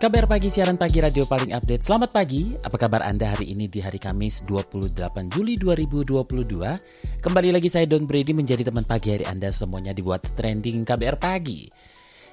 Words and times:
Kabar 0.00 0.24
pagi 0.24 0.48
siaran 0.48 0.80
pagi 0.80 0.96
radio 0.96 1.28
paling 1.28 1.52
update. 1.52 1.84
Selamat 1.84 2.08
pagi. 2.08 2.56
Apa 2.64 2.80
kabar 2.80 3.04
Anda 3.04 3.36
hari 3.36 3.52
ini 3.52 3.68
di 3.68 3.84
hari 3.84 4.00
Kamis 4.00 4.40
28 4.48 4.96
Juli 5.28 5.60
2022? 5.60 7.20
Kembali 7.20 7.52
lagi 7.52 7.68
saya 7.68 7.84
Don 7.84 8.08
Brady 8.08 8.32
menjadi 8.32 8.64
teman 8.64 8.88
pagi 8.88 9.12
hari 9.12 9.28
Anda 9.28 9.52
semuanya 9.52 9.92
dibuat 9.92 10.24
trending 10.24 10.88
KBR 10.88 11.20
pagi. 11.20 11.68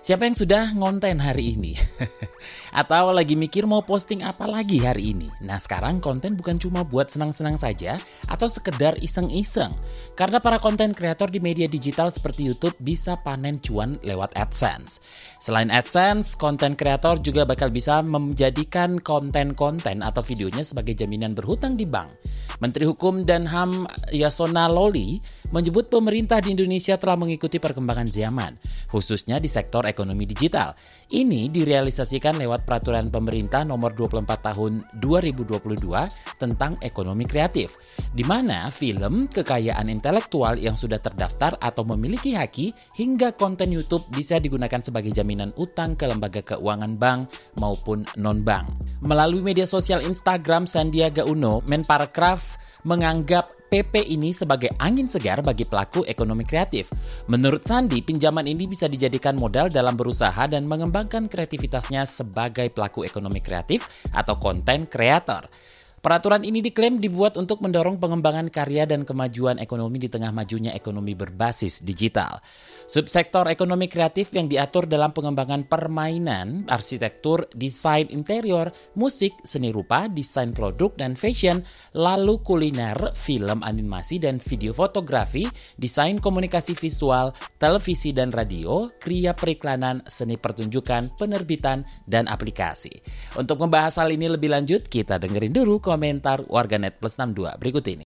Siapa 0.07 0.23
yang 0.23 0.39
sudah 0.39 0.71
ngonten 0.71 1.19
hari 1.19 1.59
ini? 1.59 1.75
Atau 2.79 3.11
lagi 3.11 3.35
mikir 3.35 3.67
mau 3.67 3.83
posting 3.83 4.23
apa 4.23 4.47
lagi 4.47 4.79
hari 4.79 5.11
ini? 5.11 5.27
Nah 5.43 5.59
sekarang 5.59 5.99
konten 5.99 6.39
bukan 6.39 6.55
cuma 6.55 6.87
buat 6.87 7.11
senang-senang 7.11 7.59
saja 7.59 7.99
atau 8.31 8.47
sekedar 8.47 8.95
iseng-iseng. 9.03 9.67
Karena 10.15 10.39
para 10.39 10.63
konten 10.63 10.95
kreator 10.95 11.27
di 11.27 11.43
media 11.43 11.67
digital 11.67 12.07
seperti 12.07 12.47
YouTube 12.47 12.79
bisa 12.79 13.19
panen 13.19 13.59
cuan 13.59 13.99
lewat 13.99 14.31
AdSense. 14.39 15.03
Selain 15.43 15.67
AdSense, 15.67 16.39
konten 16.39 16.79
kreator 16.79 17.19
juga 17.19 17.43
bakal 17.43 17.67
bisa 17.67 17.99
menjadikan 17.99 19.03
konten-konten 19.03 19.99
atau 19.99 20.23
videonya 20.23 20.63
sebagai 20.63 20.95
jaminan 20.95 21.35
berhutang 21.35 21.75
di 21.75 21.83
bank. 21.83 22.15
Menteri 22.63 22.87
Hukum 22.87 23.27
dan 23.27 23.43
HAM 23.43 23.83
Yasona 24.15 24.71
Loli 24.71 25.19
menyebut 25.51 25.87
pemerintah 25.87 26.43
di 26.43 26.51
Indonesia 26.51 26.99
telah 26.99 27.15
mengikuti 27.15 27.57
perkembangan 27.57 28.09
zaman, 28.11 28.55
khususnya 28.91 29.39
di 29.39 29.47
sektor 29.47 29.85
ekonomi 29.87 30.27
digital. 30.27 30.75
Ini 31.07 31.47
direalisasikan 31.47 32.35
lewat 32.35 32.67
peraturan 32.67 33.07
pemerintah 33.07 33.63
nomor 33.63 33.95
24 33.95 34.27
tahun 34.27 34.83
2022 34.99 35.87
tentang 36.35 36.75
ekonomi 36.83 37.23
kreatif, 37.23 37.79
di 38.11 38.27
mana 38.27 38.67
film, 38.67 39.31
kekayaan 39.31 39.87
intelektual 39.87 40.59
yang 40.59 40.75
sudah 40.75 40.99
terdaftar 40.99 41.55
atau 41.63 41.87
memiliki 41.87 42.35
haki 42.35 42.75
hingga 42.99 43.33
konten 43.39 43.71
YouTube 43.71 44.03
bisa 44.11 44.37
digunakan 44.43 44.83
sebagai 44.83 45.15
jaminan 45.15 45.55
utang 45.55 45.95
ke 45.95 46.05
lembaga 46.05 46.43
keuangan 46.43 46.99
bank 46.99 47.19
maupun 47.55 48.03
non-bank. 48.19 48.67
Melalui 49.01 49.45
media 49.45 49.69
sosial 49.69 50.03
Instagram 50.03 50.67
Sandiaga 50.67 51.23
Uno, 51.23 51.63
Menparekraf 51.63 52.67
menganggap 52.87 53.56
PP 53.67 54.07
ini 54.15 54.31
sebagai 54.31 54.71
angin 54.79 55.11
segar 55.11 55.43
bagi 55.43 55.67
pelaku 55.67 56.07
ekonomi 56.07 56.47
kreatif. 56.47 56.87
Menurut 57.27 57.67
Sandi, 57.67 57.99
pinjaman 57.99 58.47
ini 58.47 58.63
bisa 58.63 58.87
dijadikan 58.87 59.35
modal 59.35 59.67
dalam 59.67 59.99
berusaha 59.99 60.47
dan 60.47 60.63
mengembangkan 60.63 61.27
kreativitasnya 61.27 62.07
sebagai 62.07 62.71
pelaku 62.71 63.03
ekonomi 63.03 63.43
kreatif 63.43 63.85
atau 64.15 64.39
konten 64.39 64.87
kreator. 64.87 65.51
Peraturan 65.97 66.45
ini 66.45 66.61
diklaim 66.61 67.01
dibuat 67.01 67.41
untuk 67.41 67.57
mendorong 67.57 67.97
pengembangan 67.97 68.53
karya 68.53 68.85
dan 68.85 69.01
kemajuan 69.01 69.57
ekonomi 69.57 69.97
di 69.97 70.05
tengah 70.05 70.29
majunya 70.29 70.69
ekonomi 70.77 71.17
berbasis 71.17 71.81
digital. 71.81 72.37
Subsektor 72.85 73.49
ekonomi 73.49 73.89
kreatif 73.89 74.29
yang 74.37 74.45
diatur 74.45 74.85
dalam 74.85 75.09
pengembangan 75.09 75.65
permainan, 75.65 76.69
arsitektur, 76.69 77.49
desain 77.49 78.05
interior, 78.13 78.69
musik, 78.93 79.33
seni 79.41 79.73
rupa, 79.73 80.05
desain 80.05 80.53
produk 80.53 80.93
dan 81.01 81.17
fashion, 81.17 81.65
lalu 81.97 82.45
kuliner, 82.45 82.95
film 83.17 83.65
animasi 83.65 84.21
dan 84.21 84.37
video 84.37 84.77
fotografi, 84.77 85.49
desain 85.81 86.21
komunikasi 86.21 86.77
visual, 86.77 87.33
televisi 87.57 88.13
dan 88.13 88.29
radio, 88.29 88.85
kriya 89.01 89.33
periklanan, 89.33 90.05
seni 90.05 90.37
pertunjukan, 90.37 91.17
penerbitan, 91.17 91.81
dan 92.05 92.29
aplikasi. 92.29 92.93
Untuk 93.33 93.65
membahas 93.65 93.97
hal 93.97 94.13
ini 94.13 94.29
lebih 94.29 94.53
lanjut, 94.53 94.85
kita 94.85 95.17
dengerin 95.17 95.57
dulu 95.57 95.86
komentar 95.87 96.43
warganet 96.51 96.99
plus 96.99 97.15
62 97.15 97.55
berikut 97.55 97.87
ini. 97.87 98.06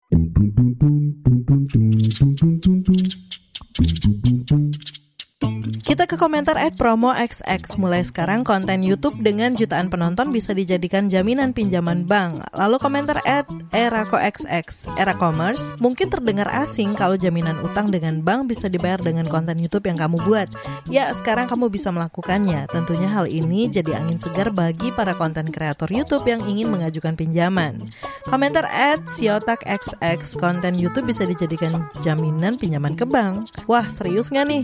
Ke 6.12 6.20
komentar 6.20 6.60
at 6.60 6.76
promo 6.76 7.16
XX. 7.16 7.80
Mulai 7.80 8.04
sekarang 8.04 8.44
konten 8.44 8.84
YouTube 8.84 9.24
dengan 9.24 9.56
jutaan 9.56 9.88
penonton 9.88 10.36
bisa 10.36 10.52
dijadikan 10.52 11.08
jaminan 11.08 11.56
pinjaman 11.56 12.04
bank. 12.04 12.44
Lalu 12.52 12.84
komentar 12.84 13.24
at 13.24 13.48
Erako 13.72 14.20
XX. 14.20 14.92
Era 15.00 15.16
Commerce 15.16 15.72
mungkin 15.80 16.12
terdengar 16.12 16.52
asing 16.52 17.00
kalau 17.00 17.16
jaminan 17.16 17.64
utang 17.64 17.88
dengan 17.88 18.20
bank 18.20 18.52
bisa 18.52 18.68
dibayar 18.68 19.00
dengan 19.00 19.24
konten 19.32 19.56
YouTube 19.56 19.88
yang 19.88 19.96
kamu 19.96 20.20
buat. 20.28 20.52
Ya, 20.92 21.08
sekarang 21.16 21.48
kamu 21.48 21.72
bisa 21.72 21.96
melakukannya. 21.96 22.68
Tentunya 22.68 23.08
hal 23.08 23.32
ini 23.32 23.72
jadi 23.72 23.96
angin 23.96 24.20
segar 24.20 24.52
bagi 24.52 24.92
para 24.92 25.16
konten 25.16 25.48
kreator 25.48 25.88
YouTube 25.88 26.28
yang 26.28 26.44
ingin 26.44 26.68
mengajukan 26.76 27.16
pinjaman. 27.16 27.88
Komentar 28.28 28.68
at 28.68 29.00
Siotak 29.08 29.64
XX. 29.64 30.20
Konten 30.36 30.76
YouTube 30.76 31.08
bisa 31.08 31.24
dijadikan 31.24 31.88
jaminan 32.04 32.60
pinjaman 32.60 33.00
ke 33.00 33.08
bank. 33.08 33.48
Wah, 33.72 33.88
serius 33.88 34.28
nggak 34.28 34.46
nih? 34.52 34.64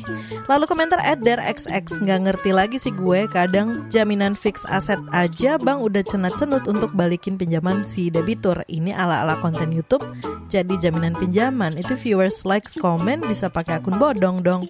Lalu 0.51 0.67
komentar 0.67 0.99
at 0.99 1.23
XX 1.39 2.03
nggak 2.03 2.19
ngerti 2.27 2.51
lagi 2.53 2.77
sih 2.77 2.93
gue. 2.93 3.25
Kadang 3.29 3.89
jaminan 3.93 4.33
fix 4.33 4.65
aset 4.67 4.99
aja 5.13 5.55
bang 5.57 5.79
udah 5.79 6.03
cenat-cenut 6.05 6.65
untuk 6.65 6.93
balikin 6.93 7.37
pinjaman 7.37 7.87
si 7.87 8.09
debitur. 8.11 8.61
Ini 8.67 8.93
ala-ala 8.93 9.39
konten 9.39 9.73
YouTube 9.73 10.03
jadi 10.47 10.79
jaminan 10.79 11.13
pinjaman. 11.19 11.75
Itu 11.75 11.99
viewers 11.99 12.47
likes 12.47 12.73
komen 12.79 13.27
bisa 13.27 13.51
pakai 13.51 13.83
akun 13.83 13.99
bodong 13.99 14.41
dong. 14.41 14.63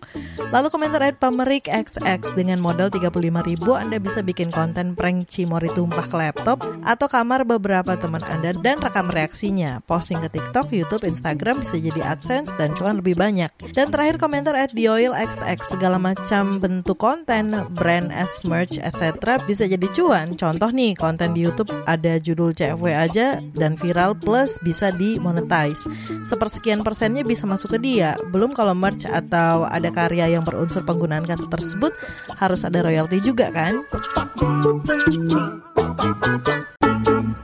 Lalu 0.49 0.67
komentar 0.73 1.01
at 1.05 1.17
Pamerik 1.21 1.69
XX 1.69 2.23
dengan 2.33 2.57
modal 2.59 2.89
35 2.89 3.13
ribu 3.45 3.77
Anda 3.77 4.01
bisa 4.01 4.25
bikin 4.25 4.49
konten 4.49 4.97
prank 4.97 5.29
cimori 5.29 5.69
tumpah 5.71 6.07
ke 6.09 6.17
laptop 6.17 6.65
atau 6.83 7.07
kamar 7.07 7.45
beberapa 7.45 7.93
teman 7.99 8.23
Anda 8.25 8.57
dan 8.57 8.81
rekam 8.81 9.11
reaksinya. 9.11 9.85
Posting 9.85 10.23
ke 10.25 10.39
TikTok, 10.39 10.73
YouTube, 10.73 11.05
Instagram 11.05 11.61
bisa 11.61 11.77
jadi 11.77 12.01
AdSense 12.15 12.53
dan 12.57 12.73
cuan 12.73 12.99
lebih 12.99 13.13
banyak. 13.13 13.53
Dan 13.75 13.93
terakhir 13.93 14.17
komentar 14.17 14.57
at 14.57 14.73
The 14.73 14.89
Oil 14.89 15.13
XX 15.13 15.61
segala 15.67 16.01
macam 16.01 16.56
bentuk 16.57 16.97
konten, 16.99 17.53
brand 17.73 18.09
as 18.09 18.41
merch, 18.43 18.81
etc. 18.81 19.37
bisa 19.45 19.69
jadi 19.69 19.87
cuan. 19.93 20.35
Contoh 20.35 20.73
nih, 20.73 20.97
konten 20.97 21.37
di 21.37 21.45
YouTube 21.45 21.69
ada 21.85 22.17
judul 22.17 22.51
CFW 22.57 22.91
aja 22.91 23.39
dan 23.55 23.77
viral 23.77 24.17
plus 24.17 24.57
bisa 24.65 24.89
dimonetize. 24.91 25.79
Sepersekian 26.25 26.81
persennya 26.81 27.21
bisa 27.21 27.45
masuk 27.45 27.77
ke 27.77 27.79
dia. 27.79 28.17
Belum 28.33 28.51
kalau 28.51 28.73
merch 28.73 29.05
atau 29.05 29.69
ada 29.69 29.87
karya 29.93 30.33
yang 30.33 30.43
berunsur 30.43 30.81
penggunaan 30.83 31.23
kata 31.23 31.47
tersebut 31.47 31.93
harus 32.35 32.65
ada 32.65 32.81
royalti 32.81 33.21
juga 33.21 33.53
kan? 33.53 33.85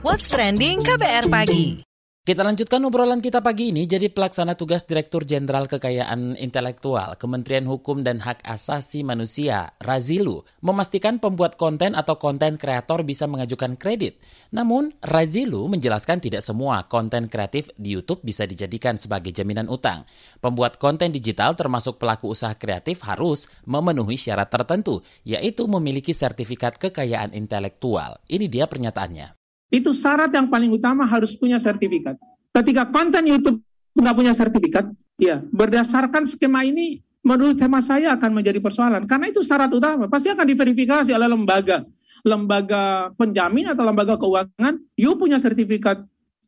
What's 0.04 0.28
trending 0.28 0.84
KBR 0.84 1.32
pagi? 1.32 1.93
Kita 2.24 2.40
lanjutkan 2.40 2.80
obrolan 2.88 3.20
kita 3.20 3.44
pagi 3.44 3.68
ini. 3.68 3.84
Jadi 3.84 4.08
pelaksana 4.08 4.56
tugas 4.56 4.88
Direktur 4.88 5.28
Jenderal 5.28 5.68
Kekayaan 5.68 6.40
Intelektual 6.40 7.20
Kementerian 7.20 7.68
Hukum 7.68 8.00
dan 8.00 8.16
Hak 8.16 8.40
Asasi 8.48 9.04
Manusia, 9.04 9.76
Razilu, 9.76 10.40
memastikan 10.64 11.20
pembuat 11.20 11.60
konten 11.60 11.92
atau 11.92 12.16
konten 12.16 12.56
kreator 12.56 13.04
bisa 13.04 13.28
mengajukan 13.28 13.76
kredit. 13.76 14.24
Namun, 14.56 14.96
Razilu 15.04 15.68
menjelaskan 15.68 16.24
tidak 16.24 16.40
semua 16.40 16.88
konten 16.88 17.28
kreatif 17.28 17.68
di 17.76 17.92
YouTube 17.92 18.24
bisa 18.24 18.48
dijadikan 18.48 18.96
sebagai 18.96 19.28
jaminan 19.28 19.68
utang. 19.68 20.08
Pembuat 20.40 20.80
konten 20.80 21.12
digital 21.12 21.52
termasuk 21.52 22.00
pelaku 22.00 22.32
usaha 22.32 22.56
kreatif 22.56 23.04
harus 23.04 23.52
memenuhi 23.68 24.16
syarat 24.16 24.48
tertentu, 24.48 25.04
yaitu 25.28 25.68
memiliki 25.68 26.16
sertifikat 26.16 26.80
kekayaan 26.80 27.36
intelektual. 27.36 28.16
Ini 28.32 28.48
dia 28.48 28.64
pernyataannya. 28.64 29.43
Itu 29.72 29.90
syarat 29.92 30.30
yang 30.32 30.48
paling 30.48 30.70
utama 30.72 31.04
harus 31.08 31.34
punya 31.34 31.56
sertifikat. 31.60 32.18
Ketika 32.54 32.86
konten 32.88 33.24
YouTube 33.26 33.58
nggak 33.94 34.14
punya 34.14 34.32
sertifikat, 34.34 34.90
ya 35.18 35.42
berdasarkan 35.50 36.26
skema 36.26 36.66
ini 36.66 37.02
menurut 37.24 37.56
tema 37.56 37.80
saya 37.80 38.14
akan 38.14 38.30
menjadi 38.30 38.60
persoalan. 38.60 39.08
Karena 39.08 39.32
itu 39.32 39.40
syarat 39.40 39.72
utama. 39.72 40.06
Pasti 40.06 40.28
akan 40.30 40.44
diverifikasi 40.44 41.10
oleh 41.10 41.28
lembaga. 41.28 41.82
Lembaga 42.24 43.12
penjamin 43.20 43.72
atau 43.72 43.84
lembaga 43.84 44.16
keuangan, 44.16 44.80
you 44.96 45.12
punya 45.16 45.36
sertifikat 45.36 46.04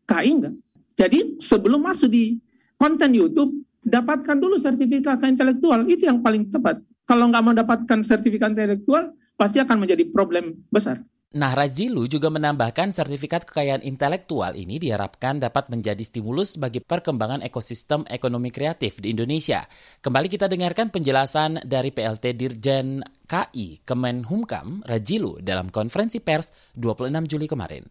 KI 0.08 0.30
enggak? 0.32 0.54
Jadi 0.96 1.36
sebelum 1.36 1.84
masuk 1.84 2.08
di 2.08 2.40
konten 2.80 3.12
YouTube, 3.12 3.52
dapatkan 3.84 4.36
dulu 4.40 4.56
sertifikat 4.56 5.20
intelektual. 5.28 5.84
Itu 5.84 6.08
yang 6.08 6.24
paling 6.24 6.48
tepat. 6.48 6.80
Kalau 7.04 7.28
nggak 7.28 7.44
mendapatkan 7.44 7.98
sertifikat 8.02 8.56
intelektual, 8.56 9.12
pasti 9.36 9.60
akan 9.60 9.84
menjadi 9.84 10.08
problem 10.08 10.64
besar. 10.72 11.04
Nah, 11.34 11.58
Rajilu 11.58 12.06
juga 12.06 12.30
menambahkan 12.30 12.94
sertifikat 12.94 13.42
kekayaan 13.50 13.82
intelektual 13.82 14.54
ini 14.54 14.78
diharapkan 14.78 15.42
dapat 15.42 15.66
menjadi 15.74 15.98
stimulus 16.06 16.54
bagi 16.54 16.78
perkembangan 16.78 17.42
ekosistem 17.42 18.06
ekonomi 18.06 18.54
kreatif 18.54 19.02
di 19.02 19.10
Indonesia. 19.10 19.66
Kembali 19.98 20.30
kita 20.30 20.46
dengarkan 20.46 20.94
penjelasan 20.94 21.66
dari 21.66 21.90
PLT 21.90 22.30
Dirjen 22.38 23.02
KI 23.26 23.82
Kemenhumkam 23.82 24.86
Rajilu 24.86 25.42
dalam 25.42 25.66
konferensi 25.74 26.22
pers 26.22 26.54
26 26.78 27.10
Juli 27.26 27.50
kemarin. 27.50 27.82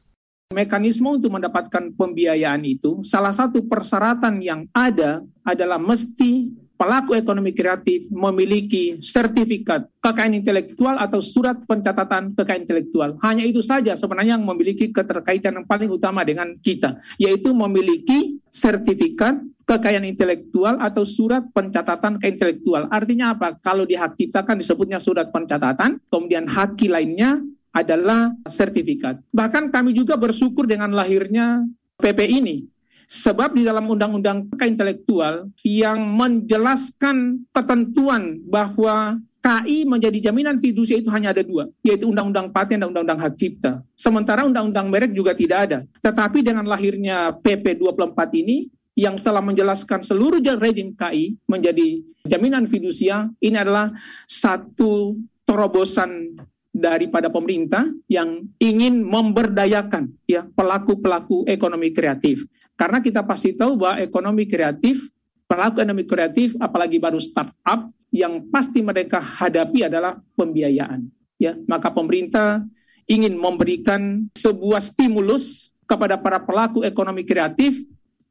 Mekanisme 0.55 1.19
untuk 1.19 1.35
mendapatkan 1.35 1.91
pembiayaan 1.91 2.63
itu, 2.63 3.03
salah 3.03 3.35
satu 3.35 3.67
persyaratan 3.67 4.39
yang 4.39 4.63
ada 4.71 5.19
adalah 5.43 5.75
mesti 5.75 6.64
pelaku 6.75 7.15
ekonomi 7.15 7.55
kreatif 7.55 8.07
memiliki 8.11 8.99
sertifikat 8.99 9.87
kekayaan 10.03 10.37
intelektual 10.37 10.95
atau 10.99 11.23
surat 11.23 11.57
pencatatan 11.63 12.35
kekayaan 12.35 12.63
intelektual. 12.67 13.09
Hanya 13.23 13.47
itu 13.47 13.63
saja 13.63 13.95
sebenarnya 13.95 14.37
yang 14.37 14.45
memiliki 14.45 14.91
keterkaitan 14.91 15.59
yang 15.59 15.67
paling 15.67 15.89
utama 15.89 16.21
dengan 16.21 16.55
kita, 16.59 16.99
yaitu 17.15 17.55
memiliki 17.55 18.37
sertifikat 18.51 19.39
kekayaan 19.65 20.05
intelektual 20.05 20.77
atau 20.77 21.01
surat 21.07 21.41
pencatatan 21.51 22.19
kekayaan 22.19 22.33
intelektual. 22.35 22.83
Artinya 22.91 23.33
apa? 23.33 23.55
Kalau 23.57 23.87
di 23.87 23.95
hak 23.97 24.19
kita 24.19 24.43
kan 24.43 24.59
disebutnya 24.59 24.99
surat 25.01 25.31
pencatatan, 25.31 25.97
kemudian 26.11 26.45
haki 26.45 26.91
lainnya 26.91 27.39
adalah 27.75 28.31
sertifikat. 28.47 29.19
Bahkan 29.35 29.67
kami 29.67 29.91
juga 29.91 30.15
bersyukur 30.15 30.63
dengan 30.63 30.95
lahirnya 30.95 31.67
PP 31.99 32.19
ini 32.27 32.74
Sebab 33.05 33.53
di 33.53 33.63
dalam 33.63 33.85
undang-undang 33.85 34.49
kekayaan 34.49 34.73
intelektual 34.75 35.33
yang 35.61 36.01
menjelaskan 36.03 37.45
ketentuan 37.53 38.41
bahwa 38.49 39.21
KI 39.45 39.85
menjadi 39.85 40.29
jaminan 40.29 40.57
fidusia 40.57 40.97
itu 40.97 41.13
hanya 41.13 41.29
ada 41.29 41.45
dua, 41.45 41.69
yaitu 41.85 42.09
Undang-Undang 42.09 42.49
Paten 42.49 42.81
dan 42.81 42.89
Undang-Undang 42.89 43.21
Hak 43.21 43.33
Cipta. 43.37 43.85
Sementara 43.93 44.41
Undang-Undang 44.41 44.89
Merek 44.89 45.11
juga 45.13 45.37
tidak 45.37 45.69
ada. 45.69 45.79
Tetapi 46.01 46.41
dengan 46.41 46.65
lahirnya 46.65 47.29
PP 47.29 47.77
24 47.77 48.41
ini, 48.41 48.73
yang 48.95 49.19
telah 49.19 49.43
menjelaskan 49.43 50.01
seluruh 50.01 50.39
rejim 50.39 50.95
KI 50.95 51.35
menjadi 51.45 51.99
jaminan 52.25 52.65
fidusia, 52.65 53.27
ini 53.43 53.59
adalah 53.59 53.91
satu 54.23 55.19
terobosan 55.45 56.33
daripada 56.75 57.31
pemerintah 57.31 57.87
yang 58.11 58.43
ingin 58.59 58.99
memberdayakan 58.99 60.11
ya 60.27 60.43
pelaku-pelaku 60.43 61.47
ekonomi 61.47 61.95
kreatif. 61.95 62.43
Karena 62.75 62.99
kita 62.99 63.23
pasti 63.23 63.55
tahu 63.55 63.79
bahwa 63.79 64.03
ekonomi 64.03 64.43
kreatif, 64.45 64.99
pelaku 65.47 65.81
ekonomi 65.83 66.03
kreatif 66.03 66.59
apalagi 66.59 66.99
baru 66.99 67.19
startup 67.19 67.87
yang 68.11 68.47
pasti 68.51 68.83
mereka 68.83 69.19
hadapi 69.19 69.87
adalah 69.87 70.19
pembiayaan. 70.35 71.07
Ya, 71.35 71.55
maka 71.67 71.91
pemerintah 71.91 72.63
ingin 73.07 73.35
memberikan 73.35 74.27
sebuah 74.35 74.79
stimulus 74.79 75.71
kepada 75.85 76.17
para 76.17 76.41
pelaku 76.41 76.81
ekonomi 76.81 77.21
kreatif 77.27 77.77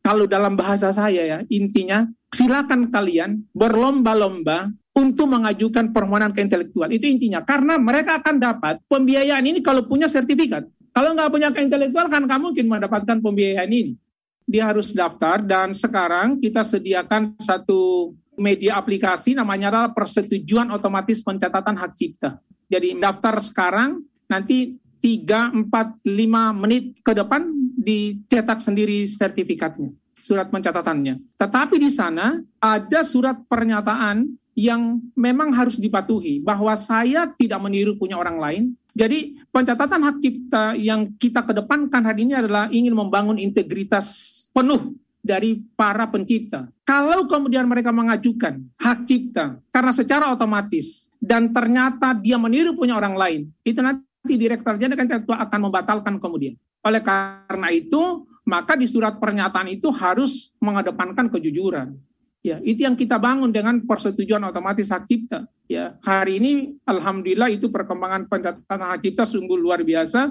kalau 0.05 0.29
dalam 0.29 0.58
bahasa 0.58 0.93
saya 0.93 1.25
ya 1.25 1.38
intinya 1.49 2.05
silakan 2.29 2.93
kalian 2.93 3.46
berlomba-lomba 3.56 4.69
untuk 4.94 5.26
mengajukan 5.26 5.91
permohonan 5.91 6.31
ke 6.31 6.44
intelektual. 6.44 6.87
Itu 6.93 7.08
intinya. 7.11 7.43
Karena 7.43 7.81
mereka 7.81 8.23
akan 8.23 8.37
dapat 8.38 8.75
pembiayaan 8.87 9.43
ini 9.43 9.58
kalau 9.64 9.87
punya 9.88 10.06
sertifikat. 10.06 10.69
Kalau 10.94 11.11
nggak 11.17 11.31
punya 11.31 11.49
ke 11.50 11.58
intelektual 11.67 12.06
kan 12.06 12.23
kamu 12.29 12.55
mungkin 12.55 12.67
mendapatkan 12.70 13.19
pembiayaan 13.19 13.70
ini. 13.70 13.99
Dia 14.44 14.69
harus 14.69 14.93
daftar 14.93 15.41
dan 15.41 15.73
sekarang 15.73 16.37
kita 16.38 16.61
sediakan 16.61 17.41
satu 17.41 18.12
media 18.37 18.76
aplikasi 18.76 19.32
namanya 19.32 19.73
adalah 19.73 19.91
persetujuan 19.96 20.69
otomatis 20.75 21.25
pencatatan 21.25 21.81
hak 21.81 21.93
cipta. 21.96 22.38
Jadi 22.69 22.96
daftar 22.99 23.41
sekarang 23.41 24.05
nanti 24.29 24.76
3, 25.00 25.69
4, 25.69 26.00
5 26.00 26.62
menit 26.64 26.96
ke 27.05 27.12
depan 27.12 27.44
dicetak 27.76 28.64
sendiri 28.64 29.05
sertifikatnya, 29.05 29.93
surat 30.17 30.49
pencatatannya. 30.49 31.37
Tetapi 31.37 31.76
di 31.76 31.93
sana 31.93 32.41
ada 32.56 33.00
surat 33.05 33.37
pernyataan 33.44 34.25
yang 34.56 35.02
memang 35.12 35.52
harus 35.52 35.76
dipatuhi 35.76 36.41
bahwa 36.41 36.73
saya 36.79 37.29
tidak 37.37 37.61
meniru 37.61 37.99
punya 38.00 38.17
orang 38.17 38.38
lain. 38.41 38.64
Jadi 38.94 39.43
pencatatan 39.50 40.06
hak 40.06 40.17
cipta 40.23 40.64
yang 40.79 41.19
kita 41.19 41.43
kedepankan 41.43 41.99
hari 42.06 42.31
ini 42.31 42.38
adalah 42.38 42.70
ingin 42.70 42.94
membangun 42.94 43.43
integritas 43.43 44.06
penuh 44.55 44.94
dari 45.19 45.58
para 45.75 46.06
pencipta. 46.06 46.70
Kalau 46.87 47.26
kemudian 47.26 47.67
mereka 47.67 47.91
mengajukan 47.91 48.62
hak 48.79 48.99
cipta 49.02 49.58
karena 49.75 49.91
secara 49.91 50.31
otomatis 50.31 51.11
dan 51.19 51.50
ternyata 51.50 52.14
dia 52.14 52.38
meniru 52.38 52.79
punya 52.79 52.94
orang 52.94 53.19
lain, 53.19 53.41
itu 53.67 53.82
nanti 53.82 54.38
Direktur 54.38 54.79
Jenderal 54.79 55.11
akan 55.26 55.58
membatalkan 55.58 56.14
kemudian. 56.23 56.55
Oleh 56.85 57.00
karena 57.00 57.69
itu, 57.73 58.29
maka 58.44 58.76
di 58.76 58.85
surat 58.85 59.17
pernyataan 59.17 59.73
itu 59.73 59.88
harus 59.91 60.52
mengedepankan 60.61 61.32
kejujuran. 61.32 61.96
Ya, 62.44 62.61
itu 62.61 62.85
yang 62.85 62.93
kita 62.93 63.17
bangun 63.17 63.49
dengan 63.49 63.81
persetujuan 63.81 64.44
otomatis 64.44 64.93
hak 64.93 65.08
cipta. 65.08 65.49
Ya, 65.64 65.96
hari 66.05 66.37
ini 66.37 66.76
alhamdulillah 66.85 67.49
itu 67.49 67.73
perkembangan 67.73 68.29
pencatatan 68.29 68.85
hak 68.85 69.00
cipta 69.00 69.25
sungguh 69.25 69.56
luar 69.56 69.81
biasa 69.81 70.29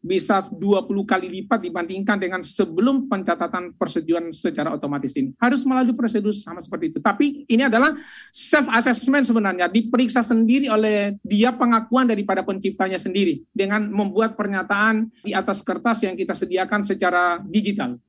bisa 0.00 0.40
20 0.48 0.88
kali 1.04 1.28
lipat 1.28 1.68
dibandingkan 1.68 2.16
dengan 2.16 2.40
sebelum 2.40 3.04
pencatatan 3.12 3.76
persetujuan 3.76 4.32
secara 4.32 4.72
otomatis 4.72 5.12
ini. 5.20 5.36
Harus 5.36 5.60
melalui 5.68 5.92
prosedur 5.92 6.32
sama 6.32 6.64
seperti 6.64 6.96
itu. 6.96 6.98
Tapi 7.04 7.44
ini 7.44 7.68
adalah 7.68 7.92
self 8.32 8.64
assessment 8.72 9.28
sebenarnya 9.28 9.68
diperiksa 9.68 10.24
sendiri 10.24 10.72
oleh 10.72 11.20
dia 11.20 11.52
pengakuan 11.52 12.08
daripada 12.08 12.40
penciptanya 12.40 12.96
sendiri 12.96 13.44
dengan 13.52 13.84
membuat 13.92 14.32
pernyataan 14.32 15.12
di 15.20 15.36
atas 15.36 15.60
kertas 15.60 16.00
yang 16.08 16.16
kita 16.16 16.32
sediakan 16.32 16.80
secara 16.88 17.36
digital. 17.44 18.00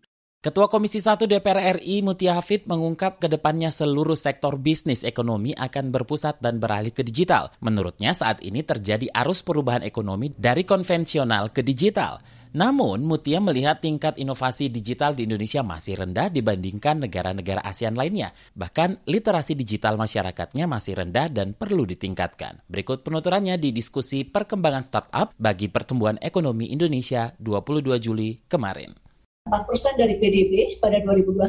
Ketua 0.42 0.74
Komisi 0.74 0.98
1 0.98 1.30
DPR 1.30 1.78
RI 1.78 2.02
Mutia 2.02 2.34
Hafid 2.34 2.66
mengungkap 2.66 3.22
ke 3.22 3.30
depannya 3.30 3.70
seluruh 3.70 4.18
sektor 4.18 4.58
bisnis 4.58 5.06
ekonomi 5.06 5.54
akan 5.54 5.94
berpusat 5.94 6.42
dan 6.42 6.58
beralih 6.58 6.90
ke 6.90 7.06
digital. 7.06 7.54
Menurutnya 7.62 8.10
saat 8.18 8.42
ini 8.42 8.66
terjadi 8.66 9.06
arus 9.22 9.46
perubahan 9.46 9.86
ekonomi 9.86 10.34
dari 10.34 10.66
konvensional 10.66 11.54
ke 11.54 11.62
digital. 11.62 12.18
Namun, 12.58 13.06
Mutia 13.06 13.38
melihat 13.38 13.86
tingkat 13.86 14.18
inovasi 14.18 14.74
digital 14.74 15.14
di 15.14 15.30
Indonesia 15.30 15.62
masih 15.62 16.02
rendah 16.02 16.34
dibandingkan 16.34 17.06
negara-negara 17.06 17.62
ASEAN 17.62 17.94
lainnya. 17.94 18.34
Bahkan, 18.58 19.06
literasi 19.06 19.54
digital 19.54 19.94
masyarakatnya 20.02 20.66
masih 20.66 21.06
rendah 21.06 21.30
dan 21.30 21.54
perlu 21.54 21.86
ditingkatkan. 21.86 22.66
Berikut 22.66 23.06
penuturannya 23.06 23.62
di 23.62 23.70
diskusi 23.70 24.26
perkembangan 24.26 24.90
startup 24.90 25.38
bagi 25.38 25.70
pertumbuhan 25.70 26.18
ekonomi 26.18 26.74
Indonesia 26.74 27.30
22 27.38 28.02
Juli 28.02 28.42
kemarin. 28.50 29.01
4% 29.52 30.00
dari 30.00 30.16
PDB 30.16 30.80
pada 30.80 31.04
2021 31.04 31.44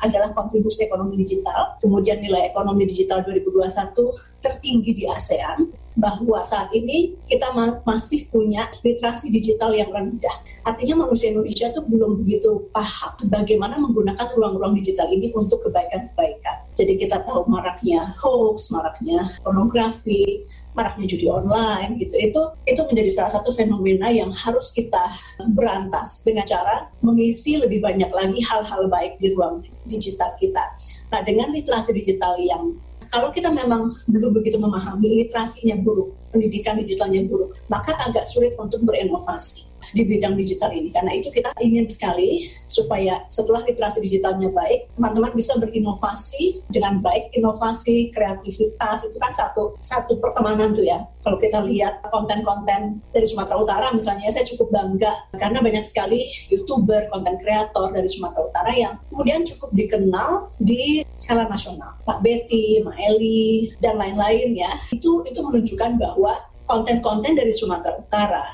adalah 0.00 0.32
kontribusi 0.32 0.88
ekonomi 0.88 1.20
digital. 1.20 1.76
Kemudian 1.76 2.24
nilai 2.24 2.48
ekonomi 2.48 2.88
digital 2.88 3.20
2021 3.28 3.92
tertinggi 4.40 4.96
di 4.96 5.04
ASEAN 5.04 5.68
bahwa 5.94 6.42
saat 6.42 6.74
ini 6.74 7.14
kita 7.30 7.54
ma 7.54 7.78
masih 7.86 8.26
punya 8.32 8.66
literasi 8.82 9.30
digital 9.30 9.70
yang 9.76 9.92
rendah. 9.94 10.42
Artinya 10.66 11.06
manusia 11.06 11.30
Indonesia 11.30 11.70
itu 11.70 11.80
belum 11.86 12.24
begitu 12.24 12.66
paham 12.74 13.14
bagaimana 13.30 13.78
menggunakan 13.78 14.26
ruang-ruang 14.34 14.74
digital 14.74 15.06
ini 15.12 15.30
untuk 15.36 15.62
kebaikan-kebaikan. 15.68 16.63
Jadi 16.74 16.98
kita 16.98 17.22
tahu 17.22 17.46
maraknya 17.46 18.02
hoax, 18.18 18.74
maraknya 18.74 19.30
pornografi, 19.46 20.42
maraknya 20.74 21.06
judi 21.06 21.30
online 21.30 22.02
gitu 22.02 22.14
itu 22.18 22.40
itu 22.66 22.82
menjadi 22.90 23.10
salah 23.14 23.32
satu 23.38 23.54
fenomena 23.54 24.10
yang 24.10 24.34
harus 24.34 24.74
kita 24.74 25.06
berantas 25.54 26.26
dengan 26.26 26.42
cara 26.44 26.90
mengisi 27.00 27.62
lebih 27.62 27.78
banyak 27.78 28.10
lagi 28.10 28.42
hal-hal 28.42 28.90
baik 28.90 29.16
di 29.22 29.32
ruang 29.32 29.62
digital 29.86 30.34
kita. 30.42 30.74
Nah 31.14 31.22
dengan 31.22 31.54
literasi 31.54 31.94
digital 31.94 32.34
yang 32.42 32.74
kalau 33.14 33.30
kita 33.30 33.46
memang 33.46 33.94
belum 34.10 34.34
begitu 34.34 34.58
memahami 34.58 35.22
literasinya 35.22 35.78
buruk, 35.86 36.10
pendidikan 36.34 36.74
digitalnya 36.74 37.22
buruk, 37.30 37.54
maka 37.70 37.94
agak 38.02 38.26
sulit 38.26 38.58
untuk 38.58 38.82
berinovasi 38.82 39.70
di 39.92 40.02
bidang 40.06 40.38
digital 40.38 40.70
ini. 40.72 40.88
Karena 40.88 41.12
itu 41.12 41.28
kita 41.28 41.52
ingin 41.60 41.84
sekali 41.90 42.48
supaya 42.64 43.26
setelah 43.28 43.60
literasi 43.68 44.00
digitalnya 44.00 44.48
baik, 44.48 44.88
teman-teman 44.96 45.34
bisa 45.36 45.58
berinovasi 45.60 46.64
dengan 46.72 47.04
baik. 47.04 47.34
Inovasi, 47.36 48.14
kreativitas 48.14 49.04
itu 49.04 49.16
kan 49.20 49.32
satu 49.34 49.76
satu 49.84 50.16
pertemanan 50.22 50.72
tuh 50.72 50.86
ya. 50.86 51.04
Kalau 51.24 51.40
kita 51.40 51.64
lihat 51.64 52.04
konten-konten 52.12 53.00
dari 53.16 53.24
Sumatera 53.24 53.56
Utara 53.56 53.86
misalnya, 53.96 54.28
saya 54.28 54.44
cukup 54.44 54.68
bangga 54.70 55.12
karena 55.40 55.64
banyak 55.64 55.84
sekali 55.88 56.28
youtuber, 56.52 57.08
konten 57.08 57.40
kreator 57.40 57.90
dari 57.96 58.08
Sumatera 58.08 58.44
Utara 58.44 58.72
yang 58.76 58.94
kemudian 59.08 59.40
cukup 59.48 59.72
dikenal 59.72 60.52
di 60.60 61.00
skala 61.16 61.48
nasional. 61.48 61.96
Pak 62.04 62.20
Betty, 62.20 62.84
Mbak 62.84 62.96
Eli, 63.00 63.72
dan 63.80 63.96
lain-lain 63.96 64.52
ya. 64.52 64.72
Itu 64.92 65.24
itu 65.24 65.40
menunjukkan 65.40 65.96
bahwa 65.96 66.44
konten-konten 66.68 67.36
dari 67.36 67.52
Sumatera 67.52 68.00
Utara 68.00 68.44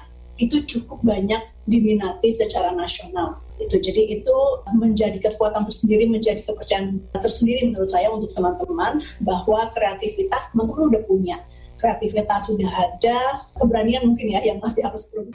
itu 0.40 0.64
cukup 0.64 1.04
banyak 1.04 1.38
diminati 1.68 2.32
secara 2.32 2.72
nasional. 2.72 3.36
Itu 3.60 3.76
jadi 3.76 4.18
itu 4.18 4.36
menjadi 4.72 5.20
kekuatan 5.20 5.68
tersendiri, 5.68 6.08
menjadi 6.08 6.40
kepercayaan 6.48 7.04
tersendiri 7.12 7.70
menurut 7.70 7.92
saya 7.92 8.08
untuk 8.08 8.32
teman-teman 8.32 9.04
bahwa 9.20 9.68
kreativitas 9.76 10.50
teman-teman 10.56 10.90
udah 10.96 11.04
punya. 11.06 11.38
kreativitas 11.80 12.52
sudah 12.52 12.68
ada, 12.68 13.40
keberanian 13.56 14.04
mungkin 14.04 14.36
ya 14.36 14.44
yang 14.44 14.60
masih 14.60 14.84
harus 14.84 15.08
perlu. 15.08 15.32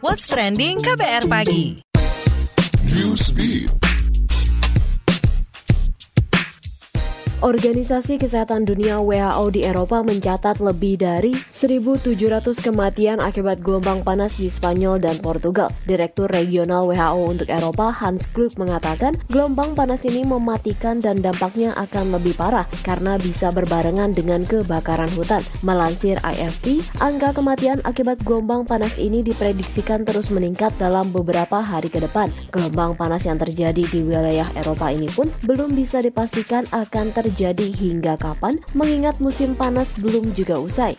What's 0.00 0.24
trending 0.24 0.80
KBR 0.80 1.28
pagi? 1.28 1.84
Newsbeat. 2.88 3.93
Organisasi 7.44 8.16
Kesehatan 8.16 8.64
Dunia 8.64 9.04
WHO 9.04 9.52
di 9.52 9.68
Eropa 9.68 10.00
mencatat 10.00 10.64
lebih 10.64 10.96
dari 10.96 11.36
1.700 11.36 12.16
kematian 12.56 13.20
akibat 13.20 13.60
gelombang 13.60 14.00
panas 14.00 14.40
di 14.40 14.48
Spanyol 14.48 14.96
dan 14.96 15.20
Portugal. 15.20 15.68
Direktur 15.84 16.32
Regional 16.32 16.88
WHO 16.88 17.20
untuk 17.20 17.52
Eropa 17.52 17.92
Hans 17.92 18.24
Klug 18.32 18.56
mengatakan 18.56 19.20
gelombang 19.28 19.76
panas 19.76 20.08
ini 20.08 20.24
mematikan 20.24 21.04
dan 21.04 21.20
dampaknya 21.20 21.76
akan 21.76 22.16
lebih 22.16 22.32
parah 22.32 22.64
karena 22.80 23.20
bisa 23.20 23.52
berbarengan 23.52 24.16
dengan 24.16 24.48
kebakaran 24.48 25.12
hutan. 25.12 25.44
Melansir 25.60 26.16
AFP, 26.24 26.80
angka 26.96 27.36
kematian 27.36 27.84
akibat 27.84 28.24
gelombang 28.24 28.64
panas 28.64 28.96
ini 28.96 29.20
diprediksikan 29.20 30.08
terus 30.08 30.32
meningkat 30.32 30.72
dalam 30.80 31.12
beberapa 31.12 31.60
hari 31.60 31.92
ke 31.92 32.00
depan. 32.00 32.32
Gelombang 32.56 32.96
panas 32.96 33.28
yang 33.28 33.36
terjadi 33.36 33.84
di 33.84 34.00
wilayah 34.00 34.48
Eropa 34.56 34.88
ini 34.88 35.12
pun 35.12 35.28
belum 35.44 35.76
bisa 35.76 36.00
dipastikan 36.00 36.64
akan 36.72 37.12
terjadi 37.12 37.33
terjadi 37.34 37.66
hingga 37.74 38.14
kapan, 38.14 38.62
mengingat 38.78 39.18
musim 39.18 39.58
panas 39.58 39.98
belum 39.98 40.30
juga 40.38 40.54
usai. 40.54 40.94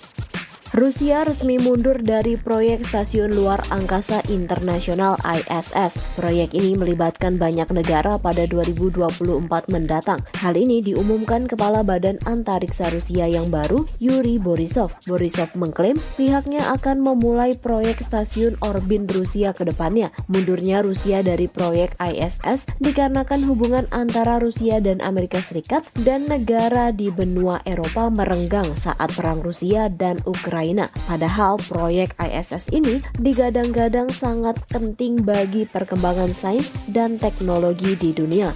Rusia 0.75 1.23
resmi 1.23 1.55
mundur 1.55 2.03
dari 2.03 2.35
proyek 2.35 2.83
Stasiun 2.83 3.31
Luar 3.31 3.63
Angkasa 3.71 4.19
Internasional 4.27 5.15
ISS. 5.23 5.95
Proyek 6.19 6.51
ini 6.51 6.75
melibatkan 6.75 7.39
banyak 7.39 7.71
negara 7.71 8.19
pada 8.19 8.43
2024 8.43 9.71
mendatang. 9.71 10.19
Hal 10.35 10.59
ini 10.59 10.83
diumumkan 10.83 11.47
Kepala 11.47 11.79
Badan 11.79 12.19
Antariksa 12.27 12.91
Rusia 12.91 13.23
yang 13.23 13.47
baru, 13.47 13.87
Yuri 14.03 14.35
Borisov. 14.35 14.91
Borisov 15.07 15.47
mengklaim 15.55 15.95
pihaknya 16.19 16.67
akan 16.75 16.99
memulai 16.99 17.55
proyek 17.55 18.03
stasiun 18.03 18.59
orbit 18.59 19.07
Rusia 19.15 19.55
ke 19.55 19.63
depannya. 19.63 20.11
Mundurnya 20.27 20.83
Rusia 20.83 21.23
dari 21.23 21.47
proyek 21.47 21.95
ISS 22.03 22.67
dikarenakan 22.83 23.47
hubungan 23.47 23.87
antara 23.95 24.43
Rusia 24.43 24.83
dan 24.83 24.99
Amerika 24.99 25.39
Serikat 25.39 25.87
dan 26.03 26.27
negara 26.27 26.91
di 26.91 27.07
benua 27.15 27.63
Eropa 27.63 28.11
merenggang 28.11 28.75
saat 28.75 29.15
perang 29.15 29.39
Rusia 29.39 29.87
dan 29.87 30.19
Ukraina 30.27 30.64
Ukraina. 30.65 30.89
Padahal 31.05 31.61
proyek 31.61 32.17
ISS 32.17 32.73
ini 32.73 32.97
digadang-gadang 33.21 34.09
sangat 34.09 34.57
penting 34.73 35.21
bagi 35.21 35.69
perkembangan 35.69 36.33
sains 36.33 36.73
dan 36.89 37.21
teknologi 37.21 37.93
di 37.93 38.09
dunia. 38.09 38.49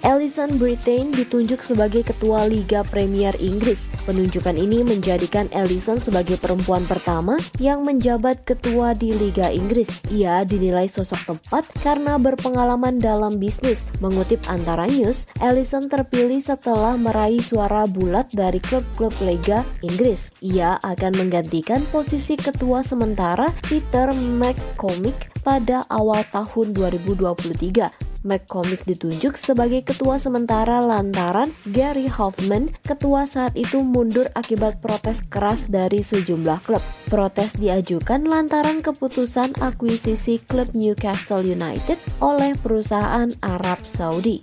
Alison 0.00 0.56
Britain 0.56 1.12
ditunjuk 1.12 1.60
sebagai 1.60 2.04
ketua 2.04 2.48
Liga 2.48 2.80
Premier 2.88 3.36
Inggris. 3.36 3.92
Penunjukan 4.04 4.52
ini 4.60 4.84
menjadikan 4.84 5.48
Alison 5.56 5.96
sebagai 5.96 6.36
perempuan 6.36 6.84
pertama 6.84 7.40
yang 7.56 7.88
menjabat 7.88 8.44
ketua 8.44 8.92
di 8.92 9.16
Liga 9.16 9.48
Inggris. 9.48 9.88
Ia 10.12 10.44
dinilai 10.44 10.92
sosok 10.92 11.24
tepat 11.24 11.64
karena 11.80 12.20
berpengalaman 12.20 13.00
dalam 13.00 13.40
bisnis. 13.40 13.80
Mengutip 14.04 14.44
antara 14.44 14.84
news, 14.92 15.24
Alison 15.40 15.88
terpilih 15.88 16.44
setelah 16.44 17.00
meraih 17.00 17.40
suara 17.40 17.88
bulat 17.88 18.28
dari 18.36 18.60
klub-klub 18.60 19.16
Liga 19.24 19.64
Inggris. 19.80 20.28
Ia 20.44 20.76
akan 20.84 21.24
menggantikan 21.24 21.80
posisi 21.88 22.36
ketua 22.36 22.84
sementara 22.84 23.56
Peter 23.64 24.12
McCormick 24.12 25.32
pada 25.40 25.80
awal 25.88 26.20
tahun 26.28 26.76
2023. 26.76 28.12
McCormick 28.24 28.88
ditunjuk 28.88 29.36
sebagai 29.36 29.84
ketua 29.84 30.16
sementara 30.16 30.80
lantaran 30.80 31.52
Gary 31.70 32.08
Hoffman, 32.08 32.72
ketua 32.82 33.28
saat 33.28 33.52
itu 33.52 33.84
mundur 33.94 34.26
akibat 34.34 34.82
protes 34.82 35.22
keras 35.30 35.70
dari 35.70 36.02
sejumlah 36.02 36.66
klub. 36.66 36.82
Protes 37.06 37.54
diajukan 37.54 38.26
lantaran 38.26 38.82
keputusan 38.82 39.54
akuisisi 39.62 40.42
klub 40.42 40.74
Newcastle 40.74 41.46
United 41.46 42.02
oleh 42.18 42.58
perusahaan 42.58 43.30
Arab 43.38 43.86
Saudi. 43.86 44.42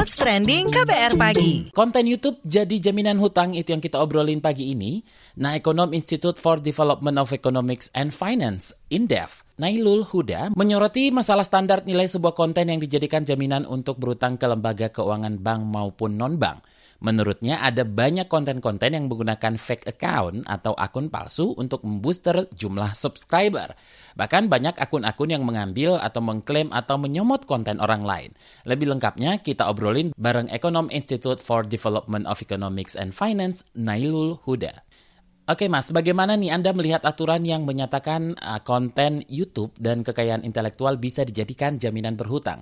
What's 0.00 0.16
trending 0.16 0.72
KBR 0.72 1.20
pagi? 1.20 1.68
Konten 1.76 2.08
YouTube 2.08 2.40
jadi 2.40 2.72
jaminan 2.80 3.20
hutang 3.20 3.52
itu 3.52 3.76
yang 3.76 3.84
kita 3.84 4.00
obrolin 4.00 4.40
pagi 4.40 4.72
ini. 4.72 5.04
Nah, 5.36 5.60
Ekonom 5.60 5.92
Institute 5.92 6.40
for 6.40 6.56
Development 6.56 7.20
of 7.20 7.28
Economics 7.36 7.92
and 7.92 8.08
Finance, 8.08 8.72
INDEF, 8.88 9.44
Nailul 9.60 10.08
Huda, 10.08 10.56
menyoroti 10.56 11.12
masalah 11.12 11.44
standar 11.44 11.84
nilai 11.84 12.08
sebuah 12.08 12.32
konten 12.32 12.72
yang 12.72 12.80
dijadikan 12.80 13.28
jaminan 13.28 13.68
untuk 13.68 14.00
berutang 14.00 14.40
ke 14.40 14.48
lembaga 14.48 14.88
keuangan 14.88 15.36
bank 15.36 15.68
maupun 15.68 16.16
non-bank. 16.16 16.64
Menurutnya 17.00 17.64
ada 17.64 17.80
banyak 17.88 18.28
konten-konten 18.28 18.92
yang 18.92 19.08
menggunakan 19.08 19.56
fake 19.56 19.88
account 19.88 20.44
atau 20.44 20.76
akun 20.76 21.08
palsu 21.08 21.56
untuk 21.56 21.80
membooster 21.80 22.44
jumlah 22.52 22.92
subscriber. 22.92 23.72
Bahkan 24.20 24.52
banyak 24.52 24.76
akun-akun 24.76 25.32
yang 25.32 25.48
mengambil 25.48 25.96
atau 25.96 26.20
mengklaim 26.20 26.68
atau 26.68 27.00
menyomot 27.00 27.48
konten 27.48 27.80
orang 27.80 28.04
lain. 28.04 28.30
Lebih 28.68 28.92
lengkapnya 28.92 29.40
kita 29.40 29.64
obrolin 29.72 30.12
bareng 30.20 30.52
Ekonom 30.52 30.92
Institute 30.92 31.40
for 31.40 31.64
Development 31.64 32.28
of 32.28 32.44
Economics 32.44 32.92
and 33.00 33.16
Finance, 33.16 33.64
Nailul 33.72 34.36
Huda. 34.44 34.84
Oke 35.48 35.66
Mas, 35.72 35.88
bagaimana 35.90 36.36
nih 36.36 36.52
Anda 36.52 36.76
melihat 36.76 37.02
aturan 37.02 37.42
yang 37.48 37.64
menyatakan 37.64 38.38
uh, 38.38 38.60
konten 38.60 39.24
YouTube 39.26 39.72
dan 39.80 40.04
kekayaan 40.04 40.44
intelektual 40.44 41.00
bisa 41.00 41.24
dijadikan 41.24 41.80
jaminan 41.80 42.14
berhutang? 42.14 42.60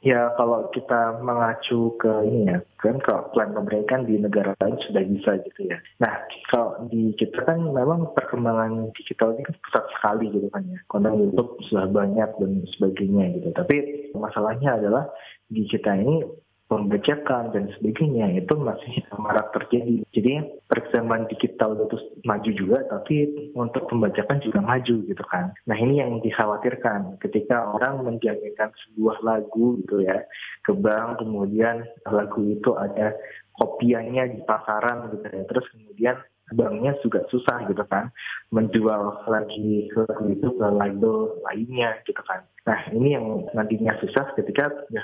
Ya 0.00 0.32
kalau 0.40 0.72
kita 0.72 1.20
mengacu 1.20 1.92
ke 2.00 2.08
ini 2.24 2.48
ya, 2.48 2.58
kan 2.80 2.96
kalau 3.04 3.28
plan 3.36 3.52
pemerintah 3.52 4.00
di 4.00 4.16
negara 4.16 4.56
lain 4.64 4.80
sudah 4.88 5.04
bisa 5.04 5.36
gitu 5.44 5.68
ya. 5.68 5.76
Nah 6.00 6.24
kalau 6.48 6.88
di 6.88 7.12
kita 7.20 7.44
kan 7.44 7.60
memang 7.60 8.08
perkembangan 8.16 8.96
digital 8.96 9.36
ini 9.36 9.44
kan 9.44 9.56
pesat 9.60 9.84
sekali 9.92 10.32
gitu 10.32 10.48
kan 10.48 10.64
ya. 10.72 10.80
Konten 10.88 11.20
YouTube 11.20 11.60
sudah 11.68 11.84
banyak 11.92 12.30
dan 12.40 12.52
sebagainya 12.76 13.24
gitu. 13.36 13.48
Tapi 13.52 13.76
masalahnya 14.16 14.80
adalah 14.80 15.04
di 15.52 15.68
kita 15.68 15.92
ini 16.00 16.24
pembajakan 16.70 17.50
dan 17.50 17.66
sebagainya 17.74 18.30
itu 18.38 18.54
masih 18.54 19.02
marak 19.18 19.50
terjadi. 19.50 20.06
Jadi 20.14 20.32
perkembangan 20.70 21.26
digital 21.26 21.74
itu 21.74 21.98
maju 22.22 22.50
juga, 22.54 22.78
tapi 22.86 23.50
untuk 23.58 23.90
pembajakan 23.90 24.38
juga 24.38 24.62
maju 24.62 24.94
gitu 25.02 25.24
kan. 25.26 25.50
Nah 25.66 25.74
ini 25.74 25.98
yang 25.98 26.22
dikhawatirkan 26.22 27.18
ketika 27.18 27.74
orang 27.74 28.06
menjaminkan 28.06 28.70
sebuah 28.86 29.18
lagu 29.26 29.82
gitu 29.82 30.06
ya 30.06 30.22
ke 30.62 30.70
bank, 30.70 31.18
kemudian 31.18 31.82
lagu 32.06 32.38
itu 32.46 32.70
ada 32.78 33.18
kopiannya 33.58 34.38
di 34.38 34.40
pasaran 34.46 35.10
gitu 35.10 35.26
ya, 35.26 35.42
terus 35.50 35.66
kemudian 35.74 36.16
banknya 36.54 36.98
juga 37.02 37.22
susah 37.30 37.66
gitu 37.70 37.82
kan 37.86 38.10
menjual 38.50 39.26
lagi 39.30 39.86
lagu 39.94 40.24
itu 40.30 40.48
ke 40.50 40.66
label 40.66 41.38
lainnya 41.46 41.94
gitu 42.06 42.20
kan. 42.26 42.42
Nah 42.66 42.80
ini 42.90 43.14
yang 43.14 43.46
nantinya 43.54 43.94
susah 44.02 44.34
ketika 44.34 44.70
ya 44.90 45.02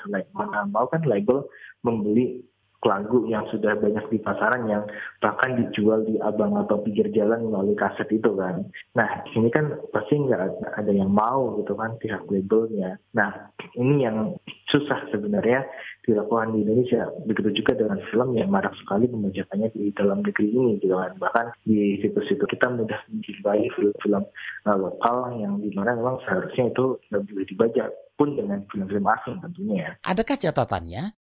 mau 0.70 0.86
kan 0.90 1.02
label 1.06 1.46
membeli 1.86 2.42
lagu 2.86 3.26
yang 3.26 3.42
sudah 3.50 3.74
banyak 3.74 4.06
di 4.08 4.18
pasaran 4.22 4.70
yang 4.70 4.86
bahkan 5.18 5.58
dijual 5.58 6.06
di 6.06 6.16
abang 6.22 6.54
atau 6.54 6.78
pinggir 6.80 7.10
jalan 7.10 7.50
melalui 7.50 7.74
kaset 7.74 8.06
itu 8.14 8.30
kan. 8.38 8.62
Nah, 8.94 9.26
ini 9.34 9.50
kan 9.50 9.74
pasti 9.90 10.22
nggak 10.22 10.62
ada 10.78 10.92
yang 10.94 11.10
mau 11.10 11.58
gitu 11.58 11.74
kan 11.74 11.98
pihak 11.98 12.22
labelnya. 12.30 13.02
Nah, 13.12 13.50
ini 13.74 14.06
yang 14.06 14.38
susah 14.70 15.10
sebenarnya 15.10 15.66
dilakukan 16.06 16.54
di 16.54 16.62
Indonesia. 16.62 17.10
Begitu 17.26 17.62
juga 17.62 17.74
dengan 17.74 17.98
film 18.14 18.38
yang 18.38 18.48
marak 18.48 18.72
sekali 18.78 19.10
pembajakannya 19.10 19.68
di 19.74 19.90
dalam 19.92 20.22
negeri 20.22 20.48
ini 20.54 20.78
gitu 20.78 20.94
kan. 20.94 21.18
Bahkan 21.18 21.46
di 21.66 21.98
situs-situs 21.98 22.46
kita 22.46 22.70
mudah 22.70 23.02
menjumpai 23.10 23.66
film-film 23.74 24.24
uh, 24.70 24.78
lokal 24.78 25.34
yang 25.34 25.58
di 25.58 25.74
mana 25.74 25.98
memang 25.98 26.22
seharusnya 26.22 26.70
itu 26.70 26.96
lebih 27.10 27.44
dibajak 27.50 27.90
pun 28.14 28.38
dengan 28.38 28.62
film-film 28.70 29.04
asing 29.04 29.36
tentunya 29.42 29.76
ya. 29.82 29.90
Adakah 30.06 30.36
catatannya? 30.38 31.25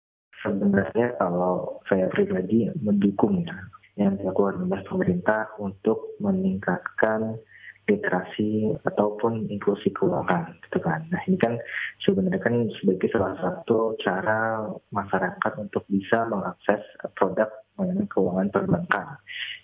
Sebenarnya 0.43 1.15
kalau 1.23 1.79
saya 1.87 2.11
pribadi 2.11 2.67
mendukung 2.83 3.47
ya 3.47 3.57
yang 4.01 4.17
dilakukan 4.19 4.67
oleh 4.67 4.83
pemerintah 4.89 5.53
untuk 5.61 6.17
meningkatkan 6.19 7.39
literasi 7.91 8.79
ataupun 8.87 9.51
inklusi 9.51 9.91
keuangan 9.91 10.55
gitu 10.67 10.79
kan. 10.79 11.03
Nah 11.11 11.19
ini 11.27 11.35
kan 11.35 11.59
sebenarnya 12.07 12.39
kan 12.39 12.71
sebagai 12.79 13.11
salah 13.11 13.35
satu 13.43 13.99
cara 13.99 14.71
masyarakat 14.95 15.53
untuk 15.59 15.83
bisa 15.91 16.23
mengakses 16.31 16.81
produk 17.19 17.51
mengenai 17.77 18.09
keuangan 18.09 18.49
perbankan. 18.53 19.17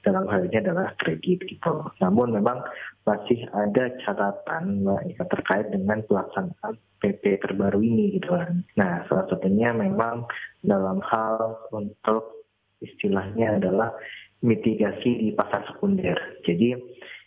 Dalam 0.05 0.25
hal 0.31 0.49
ini 0.49 0.57
adalah 0.63 0.95
kredit 0.97 1.45
gitu. 1.45 1.75
Namun 2.01 2.33
memang 2.33 2.65
masih 3.05 3.45
ada 3.53 3.93
catatan 4.05 4.85
ya, 5.09 5.23
terkait 5.29 5.69
dengan 5.73 6.01
pelaksanaan 6.09 6.77
PP 6.99 7.45
terbaru 7.45 7.79
ini 7.81 8.19
gitu 8.19 8.35
kan. 8.35 8.65
Nah 8.75 9.07
salah 9.07 9.27
satunya 9.31 9.71
memang 9.71 10.27
dalam 10.65 10.99
hal 11.05 11.69
untuk 11.71 12.49
istilahnya 12.83 13.59
adalah 13.59 13.95
mitigasi 14.43 15.19
di 15.19 15.29
pasar 15.35 15.67
sekunder. 15.71 16.17
Jadi 16.47 16.75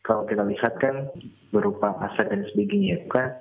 kalau 0.02 0.26
kita 0.26 0.44
lihat 0.48 0.80
kan 0.80 1.12
berupa 1.54 1.94
aset 2.10 2.32
dan 2.32 2.48
sebagainya 2.52 3.06
kan 3.12 3.38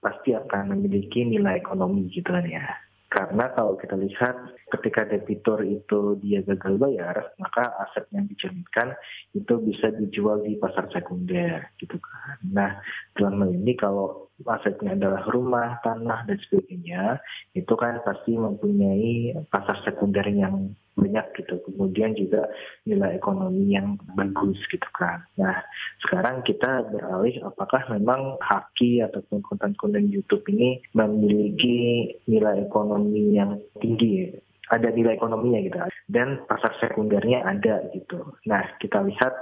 pasti 0.00 0.32
akan 0.32 0.72
memiliki 0.74 1.28
nilai 1.28 1.60
ekonomi 1.60 2.08
gitu 2.08 2.32
kan 2.32 2.46
ya. 2.48 2.64
Karena 3.10 3.50
kalau 3.58 3.74
kita 3.74 3.98
lihat 3.98 4.54
ketika 4.70 5.02
debitur 5.02 5.58
itu 5.66 6.14
dia 6.22 6.46
gagal 6.46 6.78
bayar, 6.78 7.34
maka 7.42 7.74
aset 7.82 8.06
yang 8.14 8.30
dijaminkan 8.30 8.94
itu 9.34 9.58
bisa 9.66 9.90
dijual 9.98 10.46
di 10.46 10.54
pasar 10.54 10.86
sekunder 10.94 11.74
gitu 11.82 11.98
kan. 11.98 12.38
Nah, 12.46 12.78
dalam 13.18 13.42
hal 13.42 13.50
ini 13.50 13.74
kalau 13.74 14.30
asetnya 14.46 14.94
adalah 14.94 15.26
rumah, 15.26 15.82
tanah 15.82 16.22
dan 16.30 16.38
sebagainya, 16.38 17.18
itu 17.58 17.74
kan 17.74 17.98
pasti 18.06 18.38
mempunyai 18.38 19.34
pasar 19.50 19.82
sekunder 19.82 20.24
yang 20.30 20.70
banyak 21.00 21.26
gitu. 21.40 21.56
Kemudian 21.64 22.12
juga 22.12 22.46
nilai 22.84 23.16
ekonomi 23.16 23.72
yang 23.72 23.96
bagus 24.12 24.60
gitu 24.68 24.86
kan. 24.92 25.24
Nah, 25.40 25.64
sekarang 26.04 26.44
kita 26.44 26.84
beralih 26.92 27.40
apakah 27.42 27.88
memang 27.88 28.36
Haki 28.44 29.00
ataupun 29.00 29.40
konten-konten 29.42 30.12
YouTube 30.12 30.44
ini 30.52 30.84
memiliki 30.92 32.12
nilai 32.28 32.68
ekonomi 32.68 33.34
yang 33.40 33.56
tinggi 33.80 34.28
ada 34.70 34.86
nilai 34.94 35.18
ekonominya 35.18 35.60
gitu 35.66 35.78
dan 36.06 36.46
pasar 36.46 36.70
sekundernya 36.78 37.42
ada 37.42 37.90
gitu. 37.90 38.22
Nah 38.46 38.62
kita 38.78 39.02
lihat 39.02 39.34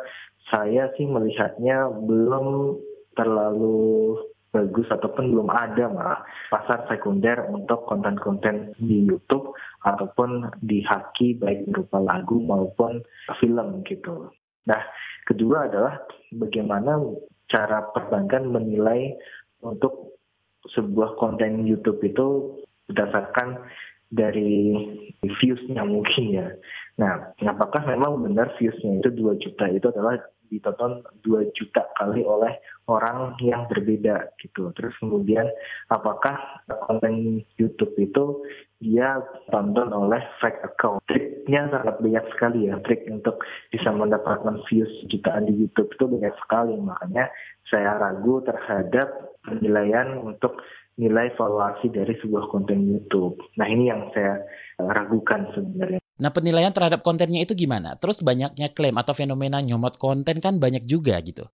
saya 0.49 0.89
sih 0.97 1.05
melihatnya 1.05 1.93
belum 1.93 2.81
terlalu 3.13 4.17
bagus 4.49 4.89
ataupun 4.89 5.33
belum 5.33 5.49
ada 5.53 5.93
malah 5.93 6.21
pasar 6.49 6.89
sekunder 6.89 7.45
untuk 7.53 7.85
konten-konten 7.85 8.73
di 8.81 9.05
YouTube 9.05 9.53
ataupun 9.85 10.49
di 10.65 10.81
Haki 10.81 11.37
baik 11.37 11.69
berupa 11.69 12.01
lagu 12.01 12.41
maupun 12.41 13.05
film 13.39 13.85
gitu. 13.85 14.33
Nah, 14.65 14.81
kedua 15.29 15.69
adalah 15.69 16.01
bagaimana 16.33 17.01
cara 17.49 17.89
perbankan 17.93 18.53
menilai 18.53 19.17
untuk 19.65 20.21
sebuah 20.69 21.17
konten 21.17 21.65
YouTube 21.65 22.01
itu 22.05 22.61
berdasarkan 22.89 23.65
dari 24.09 24.73
viewsnya 25.21 25.85
mungkin 25.85 26.25
ya. 26.33 26.49
Nah, 26.97 27.33
apakah 27.45 27.85
memang 27.85 28.25
benar 28.25 28.57
viewsnya 28.57 29.05
itu 29.05 29.13
2 29.13 29.37
juta 29.41 29.69
itu 29.69 29.87
adalah 29.93 30.17
ditonton 30.51 31.05
2 31.25 31.57
juta 31.57 31.85
kali 31.97 32.25
oleh 32.25 32.57
orang 32.89 33.37
yang 33.45 33.69
berbeda 33.69 34.33
gitu. 34.41 34.73
Terus 34.75 34.97
kemudian 34.99 35.47
apakah 35.93 36.65
konten 36.89 37.45
YouTube 37.61 37.95
itu 38.01 38.41
dia 38.79 39.21
tonton 39.51 39.91
oleh 39.91 40.23
fake 40.41 40.63
account. 40.65 41.03
Triknya 41.11 41.69
sangat 41.69 41.99
banyak 41.99 42.25
sekali 42.33 42.71
ya, 42.71 42.79
trik 42.87 43.05
untuk 43.11 43.43
bisa 43.75 43.91
mendapatkan 43.91 44.63
views 44.71 44.91
jutaan 45.11 45.51
di 45.51 45.55
YouTube 45.55 45.93
itu 45.93 46.05
banyak 46.09 46.35
sekali. 46.47 46.75
Makanya 46.79 47.29
saya 47.69 47.99
ragu 47.99 48.41
terhadap 48.47 49.37
penilaian 49.45 50.23
untuk 50.23 50.63
nilai 50.99 51.31
valuasi 51.39 51.91
dari 51.95 52.15
sebuah 52.19 52.51
konten 52.51 52.87
YouTube. 52.87 53.39
Nah 53.55 53.67
ini 53.71 53.91
yang 53.91 54.11
saya 54.15 54.43
ragukan 54.83 55.51
sebenarnya. 55.55 56.08
Nah 56.19 56.31
penilaian 56.35 56.75
terhadap 56.75 57.01
kontennya 57.07 57.43
itu 57.43 57.55
gimana? 57.55 57.95
Terus 57.97 58.21
banyaknya 58.21 58.75
klaim 58.75 58.99
atau 58.99 59.15
fenomena 59.15 59.63
nyomot 59.63 59.97
konten 59.97 60.43
kan 60.43 60.59
banyak 60.59 60.83
juga 60.85 61.19
gitu. 61.23 61.47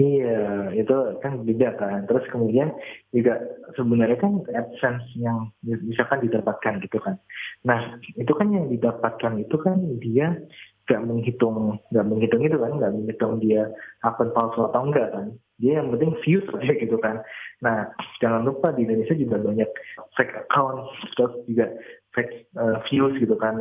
Iya, 0.00 0.72
itu 0.72 0.96
kan 1.20 1.44
beda 1.44 1.76
kan. 1.76 2.08
Terus 2.08 2.24
kemudian 2.32 2.72
juga 3.12 3.36
sebenarnya 3.76 4.16
kan 4.16 4.40
AdSense 4.48 5.04
yang 5.20 5.52
misalkan 5.60 6.24
didapatkan 6.24 6.80
gitu 6.80 6.96
kan. 6.96 7.20
Nah, 7.68 8.00
itu 8.16 8.32
kan 8.32 8.48
yang 8.56 8.72
didapatkan 8.72 9.36
itu 9.36 9.56
kan 9.60 9.76
dia 10.00 10.40
nggak 10.88 11.02
menghitung, 11.04 11.76
nggak 11.92 12.06
menghitung 12.08 12.40
itu 12.40 12.56
kan, 12.56 12.72
nggak 12.80 12.92
menghitung 12.96 13.34
dia 13.44 13.68
akun 14.00 14.32
palsu 14.32 14.64
atau 14.64 14.80
enggak 14.80 15.12
kan. 15.12 15.26
Dia 15.60 15.84
yang 15.84 15.92
penting 15.92 16.16
views 16.24 16.48
aja 16.56 16.72
gitu 16.88 16.96
kan. 16.96 17.20
Nah, 17.60 17.92
jangan 18.24 18.48
lupa 18.48 18.72
di 18.72 18.88
Indonesia 18.88 19.12
juga 19.12 19.44
banyak 19.44 19.68
fake 20.16 20.48
account, 20.48 20.88
terus 21.20 21.36
juga 21.44 21.68
fake 22.12 22.48
uh, 22.56 22.80
views 22.88 23.16
gitu 23.18 23.36
kan. 23.36 23.60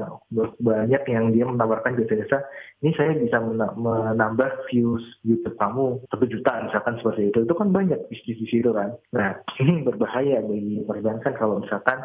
Banyak 0.59 1.03
yang 1.07 1.31
dia 1.31 1.47
menawarkan 1.47 1.99
jasa-jasa 1.99 2.43
ini 2.83 2.91
saya 2.95 3.15
bisa 3.15 3.39
menambah 3.75 4.67
views 4.71 5.03
YouTube 5.23 5.55
kamu 5.57 6.03
satu 6.11 6.25
juta 6.27 6.67
misalkan 6.67 6.99
seperti 6.99 7.31
itu. 7.31 7.39
Itu 7.47 7.55
kan 7.55 7.71
banyak 7.71 7.99
bisnis 8.11 8.39
di 8.39 8.47
situ 8.47 8.71
kan. 8.71 8.95
Nah 9.15 9.39
ini 9.61 9.83
berbahaya 9.83 10.43
bagi 10.43 10.83
perbankan 10.83 11.33
kalau 11.39 11.63
misalkan 11.63 11.99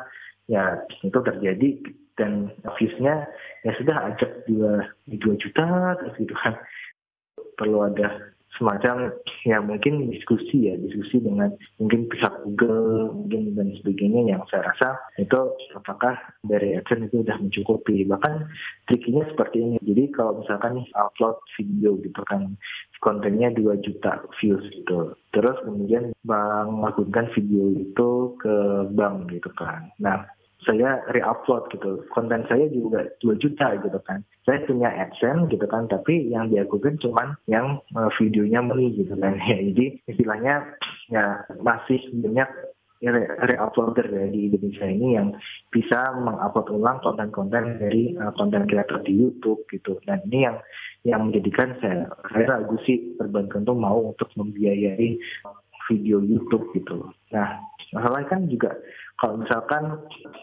ya 0.46 0.78
itu 1.02 1.18
terjadi 1.18 1.68
dan 2.16 2.48
viewsnya 2.78 3.28
ya 3.66 3.72
sudah 3.76 4.14
ajak 4.14 4.46
dua 4.46 4.86
dua 5.10 5.34
juta 5.36 5.98
terus 5.98 6.14
gitu 6.22 6.34
kan. 6.38 6.54
Perlu 7.56 7.88
ada 7.88 8.35
semacam 8.56 9.12
ya 9.44 9.60
mungkin 9.60 10.08
diskusi 10.10 10.68
ya 10.68 10.74
diskusi 10.80 11.20
dengan 11.20 11.52
mungkin 11.80 12.08
pihak 12.08 12.32
Google 12.44 13.12
mungkin 13.12 13.56
dan 13.56 13.72
sebagainya 13.80 14.36
yang 14.36 14.42
saya 14.48 14.72
rasa 14.72 14.96
itu 15.20 15.36
apakah 15.76 16.16
dari 16.44 16.76
AdSense 16.76 17.12
itu 17.12 17.22
sudah 17.24 17.36
mencukupi. 17.40 18.04
Bahkan 18.08 18.34
triknya 18.88 19.24
seperti 19.32 19.56
ini. 19.62 19.76
Jadi 19.84 20.12
kalau 20.12 20.42
misalkan 20.42 20.80
nih 20.82 20.88
upload 20.96 21.36
video 21.56 21.96
gitu 22.00 22.20
kan 22.28 22.56
kontennya 23.00 23.52
2 23.52 23.84
juta 23.84 24.24
views 24.40 24.64
gitu. 24.72 25.12
Terus 25.36 25.56
kemudian 25.64 26.16
melakukan 26.24 27.28
video 27.36 27.76
itu 27.76 28.08
ke 28.40 28.54
bank 28.96 29.28
gitu 29.32 29.52
kan. 29.54 29.92
Nah 30.00 30.24
saya 30.66 31.00
re-upload 31.14 31.70
gitu. 31.70 32.02
Konten 32.10 32.42
saya 32.50 32.66
juga 32.68 33.06
2 33.22 33.38
juta 33.38 33.78
gitu 33.78 33.98
kan. 34.02 34.26
Saya 34.42 34.66
punya 34.66 34.90
AdSense 34.90 35.46
gitu 35.48 35.64
kan, 35.70 35.86
tapi 35.86 36.26
yang 36.28 36.50
diakukan 36.50 36.98
cuman 36.98 37.38
yang 37.46 37.78
uh, 37.94 38.10
videonya 38.18 38.60
meni 38.60 38.92
gitu 38.98 39.14
kan. 39.16 39.38
Ya, 39.46 39.62
jadi 39.62 39.86
istilahnya 40.10 40.54
ya 41.06 41.46
masih 41.62 42.02
banyak 42.18 42.50
re-uploader 43.46 44.08
ya 44.08 44.26
di 44.32 44.50
Indonesia 44.50 44.88
ini 44.90 45.08
yang 45.14 45.28
bisa 45.70 46.16
mengupload 46.18 46.72
ulang 46.74 46.98
konten-konten 47.04 47.78
dari 47.78 48.18
uh, 48.18 48.34
konten 48.34 48.66
kreator 48.66 49.06
di 49.06 49.14
YouTube 49.14 49.62
gitu. 49.70 50.02
Dan 50.02 50.26
ini 50.26 50.50
yang 50.50 50.56
yang 51.06 51.30
menjadikan 51.30 51.78
saya, 51.78 52.10
saya 52.34 52.58
ragu 52.58 52.74
sih 52.82 53.14
perbankan 53.14 53.62
tuh 53.62 53.78
mau 53.78 54.10
untuk 54.10 54.26
membiayai 54.34 55.14
video 55.86 56.18
YouTube 56.18 56.66
gitu. 56.74 57.06
Nah, 57.30 57.62
masalahnya 57.94 58.26
kan 58.26 58.40
juga 58.50 58.74
kalau 59.16 59.40
misalkan 59.40 59.96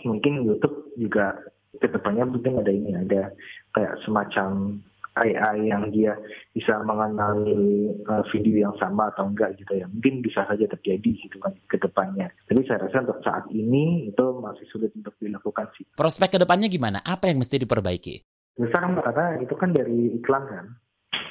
mungkin 0.06 0.46
YouTube 0.46 0.94
juga 0.98 1.38
ke 1.78 1.88
depannya 1.90 2.26
mungkin 2.30 2.62
ada 2.62 2.72
ini 2.74 2.94
ada 2.94 3.34
kayak 3.74 3.98
semacam 4.06 4.82
AI 5.14 5.70
yang 5.70 5.94
dia 5.94 6.18
bisa 6.58 6.82
mengenali 6.82 7.94
uh, 8.10 8.26
video 8.34 8.66
yang 8.66 8.76
sama 8.82 9.14
atau 9.14 9.30
enggak 9.30 9.54
gitu 9.62 9.78
ya. 9.78 9.86
Mungkin 9.86 10.26
bisa 10.26 10.42
saja 10.50 10.66
terjadi 10.66 11.12
gitu 11.22 11.38
kan 11.38 11.54
ke 11.70 11.78
depannya. 11.78 12.34
Tapi 12.50 12.66
saya 12.66 12.82
rasa 12.82 13.06
untuk 13.06 13.22
saat 13.22 13.46
ini 13.54 14.10
itu 14.10 14.26
masih 14.42 14.66
sulit 14.74 14.90
untuk 14.98 15.14
dilakukan 15.22 15.70
sih. 15.78 15.86
Prospek 15.94 16.38
ke 16.38 16.40
depannya 16.42 16.66
gimana? 16.66 16.98
Apa 17.06 17.30
yang 17.30 17.46
mesti 17.46 17.62
diperbaiki? 17.62 18.26
Besar 18.58 18.86
karena 18.86 19.38
itu 19.42 19.54
kan 19.54 19.70
dari 19.70 20.18
iklan 20.18 20.46
kan. 20.50 20.66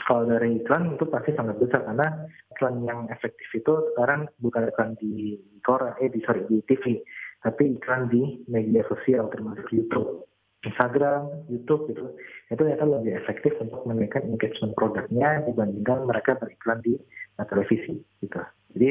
Kalau 0.07 0.27
dari 0.27 0.63
iklan 0.63 0.95
itu 0.95 1.05
pasti 1.11 1.31
sangat 1.35 1.59
besar 1.59 1.83
karena 1.83 2.07
iklan 2.55 2.87
yang 2.87 3.11
efektif 3.11 3.47
itu 3.55 3.73
sekarang 3.95 4.31
bukan 4.39 4.71
iklan 4.71 4.95
di 4.99 5.39
koran 5.63 5.95
eh 6.03 6.11
di 6.11 6.23
sorry 6.23 6.47
di 6.47 6.59
TV 6.67 7.03
tapi 7.43 7.75
iklan 7.79 8.07
di 8.07 8.43
media 8.47 8.87
sosial 8.87 9.27
termasuk 9.35 9.67
YouTube, 9.75 10.27
Instagram, 10.63 11.27
YouTube 11.51 11.91
gitu, 11.91 12.15
itu 12.55 12.61
ternyata 12.63 12.87
lebih 12.87 13.19
efektif 13.19 13.59
untuk 13.59 13.83
menaikkan 13.83 14.23
engagement 14.31 14.79
produknya 14.79 15.43
dibandingkan 15.43 16.07
mereka 16.07 16.39
beriklan 16.39 16.79
di 16.87 16.95
uh, 17.39 17.47
televisi 17.51 17.99
gitu. 18.23 18.39
Jadi 18.79 18.91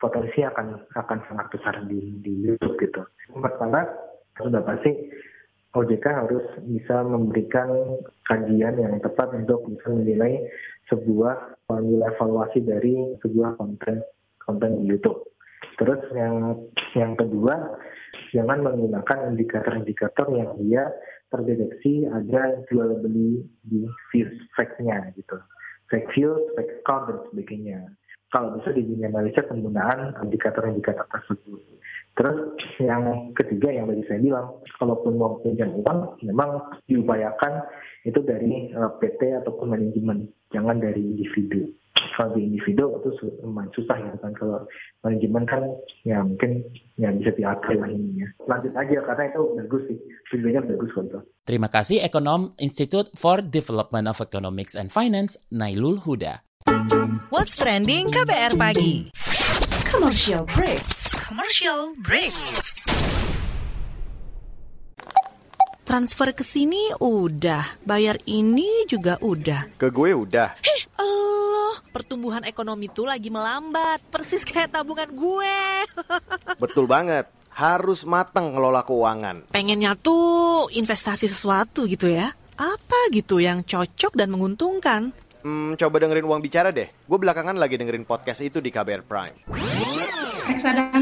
potensi 0.00 0.40
akan 0.42 0.88
akan 0.96 1.18
sangat 1.28 1.46
besar 1.52 1.74
di 1.84 2.16
di 2.24 2.32
YouTube 2.48 2.80
gitu. 2.80 3.04
Pertama 3.36 3.84
sudah 4.40 4.64
pasti 4.64 5.12
OJK 5.72 6.04
harus 6.04 6.44
bisa 6.68 7.00
memberikan 7.00 7.96
kajian 8.28 8.76
yang 8.76 9.00
tepat 9.00 9.32
untuk 9.32 9.64
bisa 9.72 9.88
menilai 9.88 10.48
sebuah 10.92 11.60
nilai 11.80 12.12
evaluasi 12.12 12.60
dari 12.60 13.16
sebuah 13.24 13.56
konten 13.56 14.04
konten 14.44 14.70
di 14.80 14.92
YouTube. 14.92 15.32
Terus 15.80 16.00
yang 16.12 16.60
yang 16.92 17.16
kedua, 17.16 17.78
jangan 18.32 18.64
menggunakan 18.64 19.32
indikator-indikator 19.32 20.26
yang 20.36 20.52
dia 20.60 20.88
terdeteksi 21.32 22.04
ada 22.08 22.60
jual 22.68 23.00
beli 23.00 23.40
di 23.64 23.88
fake-nya 24.52 25.12
gitu. 25.16 25.40
Fake 25.88 26.12
views, 26.12 26.40
fake 26.56 26.84
account 26.84 27.04
dan 27.08 27.18
sebagainya. 27.32 27.78
Kalau 28.32 28.56
bisa 28.56 28.72
diminimalisir 28.72 29.44
penggunaan 29.44 30.16
indikator-indikator 30.24 31.04
tersebut. 31.12 31.60
Terus 32.16 32.56
yang 32.80 33.32
ketiga 33.36 33.72
yang 33.72 33.88
tadi 33.88 34.04
saya 34.08 34.20
bilang, 34.20 34.56
kalaupun 34.80 35.20
mau 35.20 35.40
pinjam 35.44 35.72
uang, 35.72 36.20
memang 36.24 36.80
diupayakan 36.88 37.68
itu 38.08 38.20
dari 38.24 38.72
eh, 38.72 38.92
PT 39.00 39.36
ataupun 39.44 39.76
manajemen, 39.76 40.32
jangan 40.48 40.80
dari 40.80 41.00
individu 41.00 41.72
kalau 42.16 42.34
di 42.36 42.48
individu 42.48 42.98
itu 43.00 43.10
lumayan 43.42 43.70
susah 43.74 43.96
ya 43.98 44.12
kan 44.20 44.32
kalau 44.36 44.62
manajemen 45.02 45.44
kan 45.46 45.62
ya 46.02 46.18
mungkin 46.22 46.62
ya 46.98 47.10
bisa 47.14 47.30
diatur 47.34 47.78
lah 47.78 47.90
ini 47.90 48.24
ya 48.24 48.28
lanjut 48.46 48.72
aja 48.74 48.98
karena 49.06 49.24
itu 49.30 49.42
bagus 49.58 49.82
sih 49.90 49.98
videonya 50.34 50.60
bagus 50.66 50.90
kok 50.94 51.24
Terima 51.42 51.66
kasih 51.66 51.98
Ekonom 52.06 52.54
Institute 52.62 53.10
for 53.18 53.42
Development 53.42 54.06
of 54.06 54.22
Economics 54.22 54.78
and 54.78 54.94
Finance 54.94 55.34
Nailul 55.50 56.06
Huda. 56.06 56.46
What's 57.34 57.58
trending 57.58 58.14
KBR 58.14 58.54
pagi? 58.54 59.10
Commercial 59.90 60.46
break. 60.46 60.86
Commercial 61.18 61.98
break. 61.98 62.30
transfer 65.92 66.32
ke 66.32 66.40
sini 66.40 66.88
udah, 67.04 67.84
bayar 67.84 68.16
ini 68.24 68.88
juga 68.88 69.20
udah. 69.20 69.76
Ke 69.76 69.92
gue 69.92 70.16
udah. 70.16 70.56
Hih, 70.64 70.88
pertumbuhan 71.92 72.42
ekonomi 72.48 72.88
tuh 72.88 73.04
lagi 73.04 73.28
melambat, 73.28 74.00
persis 74.08 74.42
kayak 74.42 74.72
tabungan 74.72 75.12
gue. 75.12 75.58
Betul 76.62 76.88
banget. 76.88 77.28
Harus 77.52 78.08
matang 78.08 78.56
ngelola 78.56 78.80
keuangan. 78.80 79.52
Pengennya 79.52 79.92
tuh 80.00 80.72
investasi 80.72 81.28
sesuatu 81.28 81.84
gitu 81.84 82.08
ya. 82.08 82.32
Apa 82.56 83.12
gitu 83.12 83.44
yang 83.44 83.60
cocok 83.60 84.16
dan 84.16 84.32
menguntungkan? 84.32 85.12
Hmm, 85.42 85.74
coba 85.74 85.96
dengerin 86.00 86.24
uang 86.24 86.40
bicara 86.40 86.72
deh. 86.72 86.88
Gue 87.04 87.18
belakangan 87.20 87.58
lagi 87.58 87.76
dengerin 87.76 88.08
podcast 88.08 88.40
itu 88.40 88.62
di 88.62 88.72
KBR 88.72 89.02
Prime. 89.04 89.36
reksadana 90.42 91.01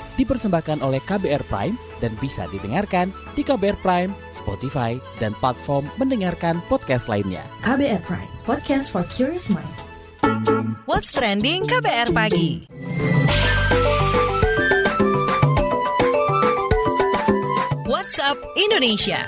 Dipersembahkan 0.21 0.85
oleh 0.85 1.01
KBR 1.01 1.41
Prime 1.49 1.73
dan 1.97 2.13
bisa 2.21 2.45
didengarkan 2.53 3.09
di 3.33 3.41
KBR 3.41 3.81
Prime, 3.81 4.13
Spotify, 4.29 5.01
dan 5.17 5.33
platform 5.41 5.89
mendengarkan 5.97 6.61
podcast 6.69 7.09
lainnya. 7.09 7.41
KBR 7.65 8.05
Prime, 8.05 8.29
podcast 8.45 8.93
for 8.93 9.01
curious 9.09 9.49
mind. 9.49 9.65
What's 10.85 11.09
trending 11.09 11.65
KBR 11.65 12.13
pagi? 12.13 12.69
WhatsApp 17.89 18.37
Indonesia. 18.53 19.25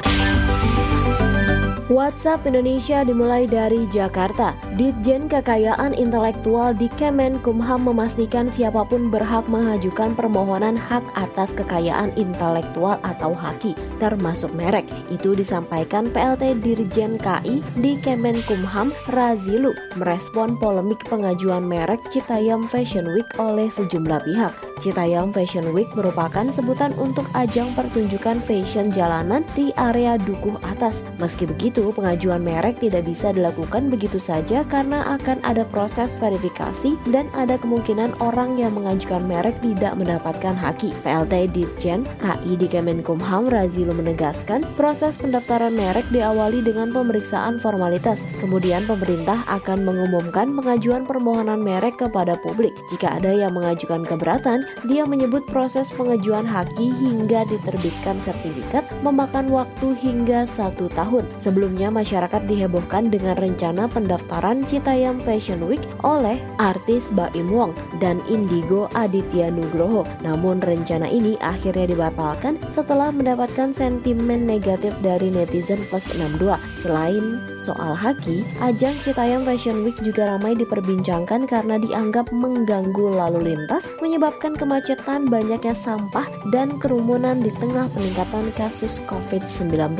WhatsApp 1.90 2.46
Indonesia 2.46 3.02
dimulai 3.02 3.50
dari 3.50 3.90
Jakarta. 3.90 4.54
Ditjen 4.74 5.30
Kekayaan 5.30 5.94
Intelektual 5.94 6.74
di 6.74 6.90
Kemenkumham 6.98 7.86
memastikan 7.86 8.50
siapa 8.50 8.82
pun 8.82 9.14
berhak 9.14 9.46
mengajukan 9.46 10.18
permohonan 10.18 10.74
hak 10.74 11.06
atas 11.14 11.54
kekayaan 11.54 12.10
intelektual 12.18 12.98
atau 13.06 13.38
HAKI, 13.38 13.78
termasuk 14.02 14.50
merek. 14.58 14.90
Itu 15.14 15.38
disampaikan 15.38 16.10
PLT 16.10 16.58
Dirjen 16.66 17.22
KI 17.22 17.62
di 17.78 18.02
Kemenkumham 18.02 18.90
Razilu 19.14 19.78
merespon 20.02 20.58
polemik 20.58 21.06
pengajuan 21.06 21.62
merek 21.62 22.02
Citayam 22.10 22.66
Fashion 22.66 23.14
Week 23.14 23.30
oleh 23.38 23.70
sejumlah 23.70 24.26
pihak. 24.26 24.54
Citayam 24.82 25.30
Fashion 25.30 25.70
Week 25.70 25.88
merupakan 25.94 26.50
sebutan 26.50 26.98
untuk 26.98 27.30
ajang 27.38 27.70
pertunjukan 27.78 28.42
fashion 28.42 28.90
jalanan 28.90 29.46
di 29.54 29.70
area 29.78 30.18
Dukuh 30.18 30.58
Atas. 30.66 31.06
Meski 31.22 31.46
begitu, 31.46 31.94
pengajuan 31.94 32.42
merek 32.42 32.82
tidak 32.82 33.06
bisa 33.06 33.30
dilakukan 33.30 33.94
begitu 33.94 34.18
saja 34.18 34.63
karena 34.68 35.04
akan 35.20 35.40
ada 35.48 35.64
proses 35.68 36.16
verifikasi 36.20 36.96
dan 37.12 37.28
ada 37.36 37.56
kemungkinan 37.60 38.16
orang 38.24 38.60
yang 38.60 38.76
mengajukan 38.76 39.24
merek 39.24 39.56
tidak 39.64 39.96
mendapatkan 39.96 40.56
haki. 40.56 40.92
PLT 41.04 41.52
Ditjen 41.56 42.04
KI 42.20 42.54
di 42.60 42.68
Kemenkumham 42.68 43.48
Razilu 43.48 43.96
menegaskan, 43.96 44.68
proses 44.76 45.16
pendaftaran 45.16 45.74
merek 45.74 46.06
diawali 46.12 46.62
dengan 46.62 46.92
pemeriksaan 46.92 47.58
formalitas. 47.64 48.20
Kemudian 48.44 48.84
pemerintah 48.84 49.48
akan 49.48 49.88
mengumumkan 49.88 50.52
pengajuan 50.54 51.08
permohonan 51.08 51.64
merek 51.64 51.98
kepada 52.02 52.36
publik. 52.44 52.76
Jika 52.92 53.18
ada 53.18 53.32
yang 53.32 53.56
mengajukan 53.56 54.04
keberatan, 54.04 54.68
dia 54.86 55.08
menyebut 55.08 55.48
proses 55.48 55.90
pengajuan 55.96 56.44
haki 56.44 56.92
hingga 56.92 57.48
diterbitkan 57.48 58.20
sertifikat 58.28 58.84
memakan 59.02 59.48
waktu 59.48 59.96
hingga 59.98 60.46
satu 60.54 60.92
tahun. 60.92 61.26
Sebelumnya 61.40 61.90
masyarakat 61.90 62.44
dihebohkan 62.46 63.08
dengan 63.08 63.40
rencana 63.40 63.88
pendaftaran 63.88 64.53
Citayam 64.70 65.18
Fashion 65.18 65.66
Week 65.66 65.82
oleh 66.06 66.38
artis 66.62 67.10
Baim 67.18 67.50
Wong 67.50 67.74
dan 67.98 68.22
Indigo 68.30 68.86
Aditya 68.94 69.50
Nugroho. 69.50 70.06
Namun 70.22 70.62
rencana 70.62 71.10
ini 71.10 71.34
akhirnya 71.42 71.90
dibatalkan 71.90 72.62
setelah 72.70 73.10
mendapatkan 73.10 73.74
sentimen 73.74 74.46
negatif 74.46 74.94
dari 75.02 75.34
netizen 75.34 75.82
plus 75.90 76.06
62. 76.14 76.54
Selain 76.78 77.42
soal 77.58 77.98
haki, 77.98 78.46
ajang 78.62 78.94
Citayam 79.02 79.42
Fashion 79.48 79.82
Week 79.82 79.98
juga 80.06 80.38
ramai 80.38 80.54
diperbincangkan 80.54 81.50
karena 81.50 81.82
dianggap 81.82 82.30
mengganggu 82.30 83.18
lalu 83.18 83.56
lintas, 83.56 83.90
menyebabkan 84.04 84.54
kemacetan, 84.54 85.26
banyaknya 85.32 85.74
sampah, 85.74 86.30
dan 86.54 86.78
kerumunan 86.78 87.40
di 87.40 87.50
tengah 87.58 87.90
peningkatan 87.96 88.52
kasus 88.60 89.00
COVID-19. 89.08 89.96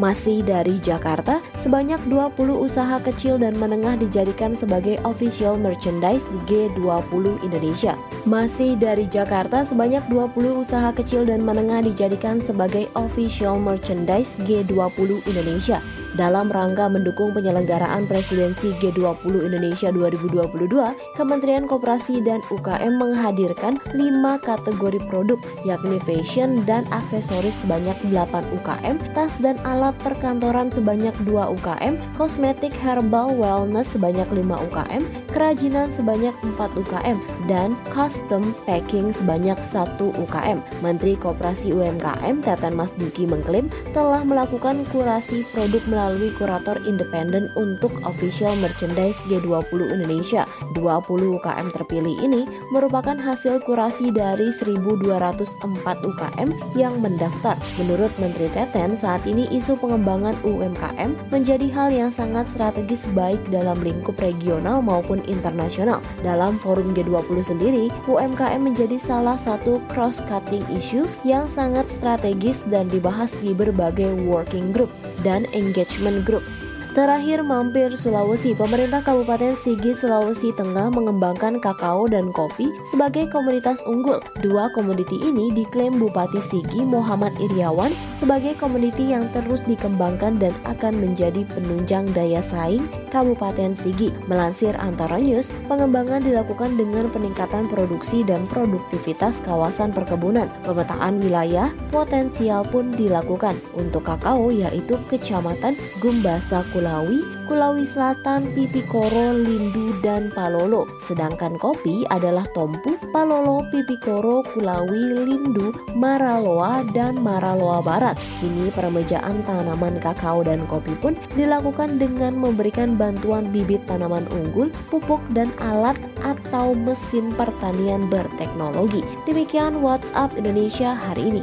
Masih 0.00 0.40
dari 0.40 0.80
Jakarta, 0.80 1.42
sebanyak 1.60 2.00
20 2.08 2.32
usaha 2.56 2.96
kecil 3.02 3.36
dan 3.36 3.52
menengah 3.60 4.00
dijadikan 4.00 4.56
sebagai 4.56 4.96
official 5.04 5.60
merchandise 5.60 6.24
G20 6.48 7.44
Indonesia. 7.44 7.98
Masih 8.24 8.78
dari 8.80 9.04
Jakarta, 9.04 9.68
sebanyak 9.68 10.00
20 10.08 10.64
usaha 10.64 10.88
kecil 10.96 11.28
dan 11.28 11.44
menengah 11.44 11.84
dijadikan 11.84 12.40
sebagai 12.40 12.88
official 12.96 13.60
merchandise 13.60 14.32
G20 14.48 15.28
Indonesia 15.28 15.84
dalam 16.14 16.52
rangka 16.52 16.88
mendukung 16.88 17.32
penyelenggaraan 17.32 18.04
presidensi 18.04 18.74
G20 18.78 19.48
Indonesia 19.48 19.88
2022, 19.90 20.68
Kementerian 21.16 21.64
Koperasi 21.64 22.20
dan 22.20 22.44
UKM 22.52 23.00
menghadirkan 23.00 23.80
5 23.96 24.40
kategori 24.44 25.00
produk, 25.08 25.38
yakni 25.64 25.96
fashion 26.04 26.62
dan 26.68 26.84
aksesoris 26.92 27.64
sebanyak 27.64 27.96
8 28.12 28.44
UKM, 28.60 28.96
tas 29.16 29.32
dan 29.40 29.56
alat 29.64 29.96
perkantoran 30.00 30.68
sebanyak 30.68 31.14
2 31.24 31.54
UKM, 31.60 31.96
kosmetik 32.16 32.72
herbal 32.80 33.32
wellness 33.32 33.88
sebanyak 33.92 34.28
5 34.28 34.66
UKM, 34.68 35.02
kerajinan 35.32 35.88
sebanyak 35.96 36.34
4 36.56 36.80
UKM, 36.80 37.18
dan 37.46 37.74
custom 37.90 38.54
packing 38.64 39.10
sebanyak 39.10 39.56
1 39.58 39.98
UKM. 39.98 40.58
Menteri 40.84 41.18
Koperasi 41.18 41.72
UMKM 41.74 42.44
Teten 42.44 42.74
Mas 42.74 42.94
Duki 42.94 43.24
mengklaim 43.26 43.70
telah 43.96 44.22
melakukan 44.22 44.84
kurasi 44.90 45.46
produk 45.50 45.82
melalui 45.88 46.30
kurator 46.36 46.78
independen 46.84 47.48
untuk 47.58 47.90
official 48.06 48.54
merchandise 48.60 49.18
G20 49.26 49.92
Indonesia. 49.92 50.44
20 50.76 51.38
UKM 51.38 51.68
terpilih 51.74 52.16
ini 52.22 52.48
merupakan 52.70 53.16
hasil 53.16 53.62
kurasi 53.64 54.10
dari 54.14 54.50
1.204 54.50 55.42
UKM 55.84 56.48
yang 56.78 56.94
mendaftar. 57.00 57.56
Menurut 57.80 58.12
Menteri 58.18 58.48
Teten, 58.52 58.94
saat 58.94 59.24
ini 59.24 59.48
isu 59.52 59.76
pengembangan 59.78 60.36
UMKM 60.46 61.32
menjadi 61.32 61.66
hal 61.72 61.88
yang 61.92 62.10
sangat 62.12 62.48
strategis 62.50 63.04
baik 63.16 63.40
dalam 63.48 63.78
lingkup 63.80 64.16
regional 64.20 64.80
maupun 64.84 65.20
internasional. 65.28 66.00
Dalam 66.22 66.60
forum 66.60 66.92
G20 66.92 67.31
sendiri, 67.40 67.88
UMKM 68.04 68.60
menjadi 68.60 69.00
salah 69.00 69.40
satu 69.40 69.80
cross-cutting 69.88 70.68
issue 70.76 71.08
yang 71.24 71.48
sangat 71.48 71.88
strategis 71.88 72.60
dan 72.68 72.92
dibahas 72.92 73.32
di 73.40 73.56
berbagai 73.56 74.12
working 74.28 74.76
group 74.76 74.92
dan 75.24 75.48
engagement 75.56 76.20
group. 76.28 76.44
Terakhir 76.92 77.40
mampir 77.40 77.88
Sulawesi, 77.96 78.52
pemerintah 78.52 79.00
Kabupaten 79.00 79.56
Sigi 79.64 79.96
Sulawesi 79.96 80.52
Tengah 80.52 80.92
mengembangkan 80.92 81.56
kakao 81.56 82.04
dan 82.04 82.28
kopi 82.36 82.68
sebagai 82.92 83.32
komoditas 83.32 83.80
unggul. 83.88 84.20
Dua 84.44 84.68
komoditi 84.76 85.16
ini 85.16 85.48
diklaim 85.56 85.96
Bupati 85.96 86.44
Sigi 86.52 86.84
Muhammad 86.84 87.32
Iriawan 87.40 87.96
sebagai 88.20 88.60
komoditi 88.60 89.08
yang 89.08 89.24
terus 89.32 89.64
dikembangkan 89.64 90.36
dan 90.36 90.52
akan 90.68 90.92
menjadi 91.00 91.48
penunjang 91.56 92.04
daya 92.12 92.44
saing 92.44 92.84
Kabupaten 93.08 93.72
Sigi. 93.72 94.12
Melansir 94.28 94.76
Antara 94.76 95.16
News, 95.16 95.48
pengembangan 95.72 96.20
dilakukan 96.20 96.76
dengan 96.76 97.08
peningkatan 97.08 97.72
produksi 97.72 98.20
dan 98.20 98.44
produktivitas 98.52 99.40
kawasan 99.48 99.96
perkebunan. 99.96 100.52
Pemetaan 100.68 101.24
wilayah 101.24 101.72
potensial 101.88 102.68
pun 102.68 102.92
dilakukan 102.92 103.56
untuk 103.80 104.04
kakao 104.04 104.52
yaitu 104.52 105.00
Kecamatan 105.08 105.72
Gumbasa 106.04 106.60
Kulawi, 106.82 107.22
Kulawi 107.46 107.86
Selatan, 107.86 108.50
Pipikoro, 108.58 109.38
Lindu, 109.38 110.02
dan 110.02 110.34
Palolo. 110.34 110.90
Sedangkan 111.06 111.54
kopi 111.54 112.02
adalah 112.10 112.42
Tompu, 112.58 112.98
Palolo, 113.14 113.62
Pipikoro, 113.70 114.42
Kulawi, 114.42 115.14
Lindu, 115.14 115.70
Maraloa, 115.94 116.82
dan 116.90 117.22
Maraloa 117.22 117.86
Barat. 117.86 118.18
Ini 118.42 118.74
peremajaan 118.74 119.46
tanaman 119.46 120.02
kakao 120.02 120.42
dan 120.42 120.66
kopi 120.66 120.98
pun 120.98 121.14
dilakukan 121.38 122.02
dengan 122.02 122.34
memberikan 122.34 122.98
bantuan 122.98 123.46
bibit 123.54 123.86
tanaman 123.86 124.26
unggul, 124.34 124.66
pupuk, 124.90 125.22
dan 125.30 125.54
alat 125.62 125.94
atau 126.26 126.74
mesin 126.74 127.30
pertanian 127.38 128.10
berteknologi. 128.10 129.06
Demikian 129.22 129.86
WhatsApp 129.86 130.34
Indonesia 130.34 130.98
hari 130.98 131.30
ini. 131.30 131.42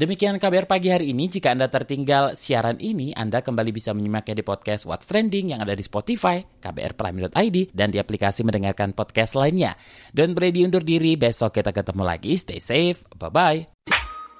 Demikian 0.00 0.40
KBR 0.40 0.64
pagi 0.64 0.88
hari 0.88 1.12
ini. 1.12 1.28
Jika 1.28 1.52
Anda 1.52 1.68
tertinggal 1.68 2.32
siaran 2.32 2.80
ini, 2.80 3.12
Anda 3.12 3.44
kembali 3.44 3.68
bisa 3.68 3.92
menyimaknya 3.92 4.40
di 4.40 4.40
podcast 4.40 4.88
What's 4.88 5.04
Trending 5.04 5.52
yang 5.52 5.60
ada 5.60 5.76
di 5.76 5.84
Spotify, 5.84 6.40
kbrprime.id, 6.40 7.76
dan 7.76 7.92
di 7.92 8.00
aplikasi 8.00 8.40
mendengarkan 8.40 8.96
podcast 8.96 9.36
lainnya. 9.36 9.76
Don 10.16 10.32
Brady 10.32 10.64
undur 10.64 10.80
diri, 10.80 11.20
besok 11.20 11.60
kita 11.60 11.76
ketemu 11.76 12.00
lagi. 12.08 12.32
Stay 12.40 12.64
safe, 12.64 13.04
bye-bye. 13.12 13.68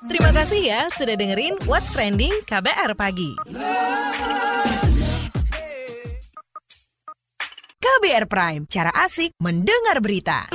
Terima 0.08 0.32
kasih 0.32 0.64
ya 0.64 0.88
sudah 0.96 1.12
dengerin 1.12 1.60
What's 1.68 1.92
Trending 1.92 2.32
KBR 2.48 2.96
Pagi. 2.96 3.36
KBR 7.76 8.24
Prime, 8.32 8.64
cara 8.64 8.96
asik 8.96 9.36
mendengar 9.44 10.00
berita. 10.00 10.48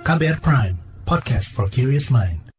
KBR 0.00 0.40
Prime, 0.40 0.80
podcast 1.04 1.52
for 1.52 1.68
curious 1.68 2.08
mind. 2.08 2.49